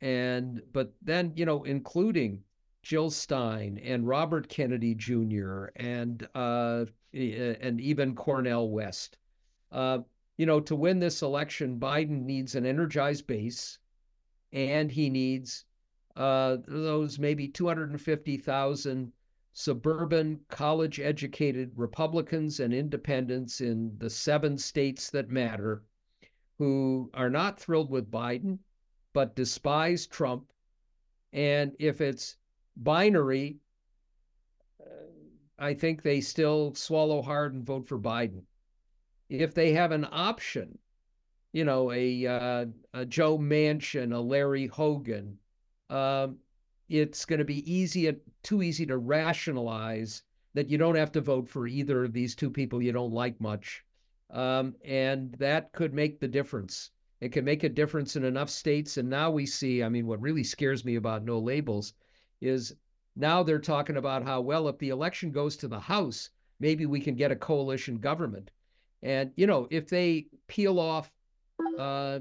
[0.00, 2.42] And, but then, you know, including
[2.82, 5.66] Jill Stein and Robert Kennedy Jr.
[5.76, 9.18] and, uh, and even Cornel West.
[9.70, 10.00] Uh,
[10.36, 13.78] you know, to win this election, Biden needs an energized base
[14.52, 15.64] and he needs
[16.16, 19.12] uh, those maybe 250,000
[19.52, 25.84] suburban college educated Republicans and independents in the seven states that matter
[26.58, 28.58] who are not thrilled with Biden,
[29.12, 30.52] but despise Trump.
[31.32, 32.36] And if it's
[32.76, 33.58] binary,
[35.58, 38.42] I think they still swallow hard and vote for Biden.
[39.28, 40.78] If they have an option
[41.54, 45.38] you know, a, uh, a Joe Manchin, a Larry Hogan.
[45.88, 46.38] Um,
[46.88, 50.24] it's going to be easy, too easy to rationalize
[50.54, 53.40] that you don't have to vote for either of these two people you don't like
[53.40, 53.84] much.
[54.30, 56.90] Um, and that could make the difference.
[57.20, 58.96] It can make a difference in enough states.
[58.96, 61.94] And now we see, I mean, what really scares me about no labels
[62.40, 62.74] is
[63.16, 67.00] now they're talking about how, well, if the election goes to the House, maybe we
[67.00, 68.50] can get a coalition government.
[69.02, 71.10] And, you know, if they peel off
[71.78, 72.20] uh,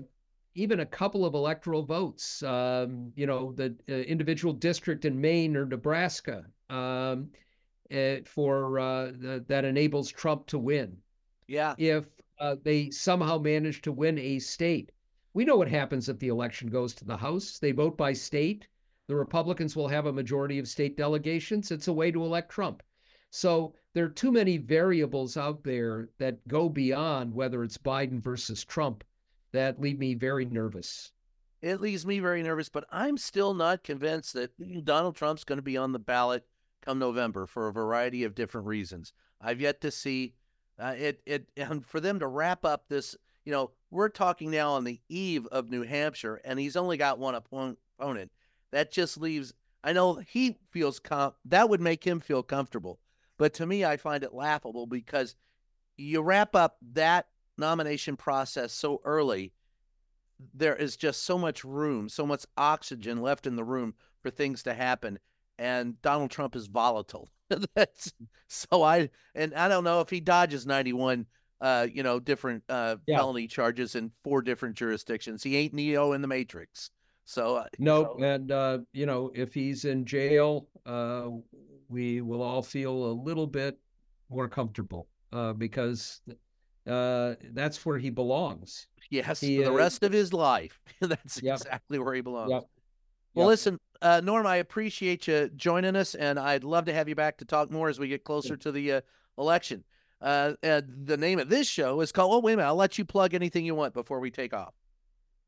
[0.56, 2.44] even a couple of electoral votes.
[2.44, 7.30] Um, you know, the uh, individual district in Maine or Nebraska um,
[7.94, 10.98] uh, for uh, the, that enables Trump to win.
[11.48, 11.76] Yeah.
[11.78, 12.06] If
[12.40, 14.92] uh, they somehow manage to win a state,
[15.34, 17.60] we know what happens if the election goes to the House.
[17.60, 18.68] They vote by state.
[19.08, 21.72] The Republicans will have a majority of state delegations.
[21.72, 22.82] It's a way to elect Trump.
[23.30, 28.64] So there are too many variables out there that go beyond whether it's Biden versus
[28.64, 29.04] Trump
[29.52, 31.12] that leave me very nervous.
[31.62, 34.52] It leaves me very nervous, but I'm still not convinced that
[34.86, 36.46] Donald Trump's going to be on the ballot
[36.82, 39.14] come November for a variety of different reasons.
[39.40, 40.34] I've yet to see
[40.78, 41.22] uh, it.
[41.26, 45.00] It and for them to wrap up this, you know, we're talking now on the
[45.08, 48.32] eve of New Hampshire, and he's only got one opponent.
[48.74, 49.54] That just leaves.
[49.84, 53.00] I know he feels com- that would make him feel comfortable,
[53.38, 55.36] but to me, I find it laughable because
[55.98, 59.54] you wrap up that nomination process so early.
[60.54, 64.64] There is just so much room, so much oxygen left in the room for things
[64.64, 65.20] to happen,
[65.58, 67.30] and Donald Trump is volatile.
[67.76, 68.12] That's
[68.48, 71.28] so I and I don't know if he dodges ninety one
[71.64, 73.18] uh, you know, different uh, yeah.
[73.18, 75.42] felony charges in four different jurisdictions.
[75.42, 76.92] He ain't Neo in the Matrix.
[77.26, 78.24] So uh, no, so.
[78.24, 81.30] and uh, you know, if he's in jail, uh,
[81.90, 83.80] we will all feel a little bit
[84.30, 86.22] more comfortable uh, because
[86.88, 88.88] uh, that's where he belongs.
[89.10, 90.80] Yes, he, for the rest of his life.
[91.02, 91.58] that's yep.
[91.58, 92.52] exactly where he belongs.
[92.52, 92.64] Yep.
[93.36, 93.52] Well, yep.
[93.52, 97.38] listen, uh, Norm, I appreciate you joining us, and I'd love to have you back
[97.38, 99.02] to talk more as we get closer to the uh,
[99.38, 99.84] election.
[100.22, 102.34] Uh, the name of this show is called.
[102.34, 102.68] Oh, wait a minute!
[102.68, 104.74] I'll let you plug anything you want before we take off.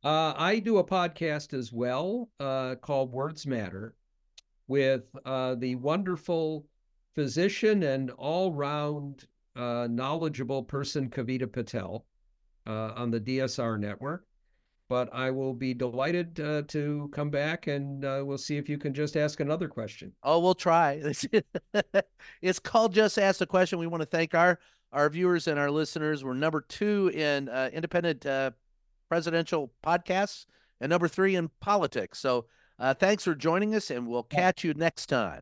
[0.05, 3.95] Uh, I do a podcast as well uh, called Words Matter
[4.67, 6.67] with uh, the wonderful
[7.15, 9.25] physician and all-round
[9.55, 12.05] uh, knowledgeable person Kavita Patel
[12.67, 14.27] uh, on the DSR network.
[14.89, 18.93] But I will be delighted uh, to come back and we'll see if you can
[18.93, 20.13] just ask another question.
[20.21, 21.01] Oh, we'll try.
[22.43, 23.79] it's called Just Ask a Question.
[23.79, 24.59] We want to thank our
[24.91, 26.23] our viewers and our listeners.
[26.23, 28.27] We're number two in independent
[29.09, 30.45] presidential podcasts
[30.81, 32.19] and number three in politics.
[32.19, 32.45] So
[32.77, 35.41] uh, thanks for joining us, and we'll catch you next time.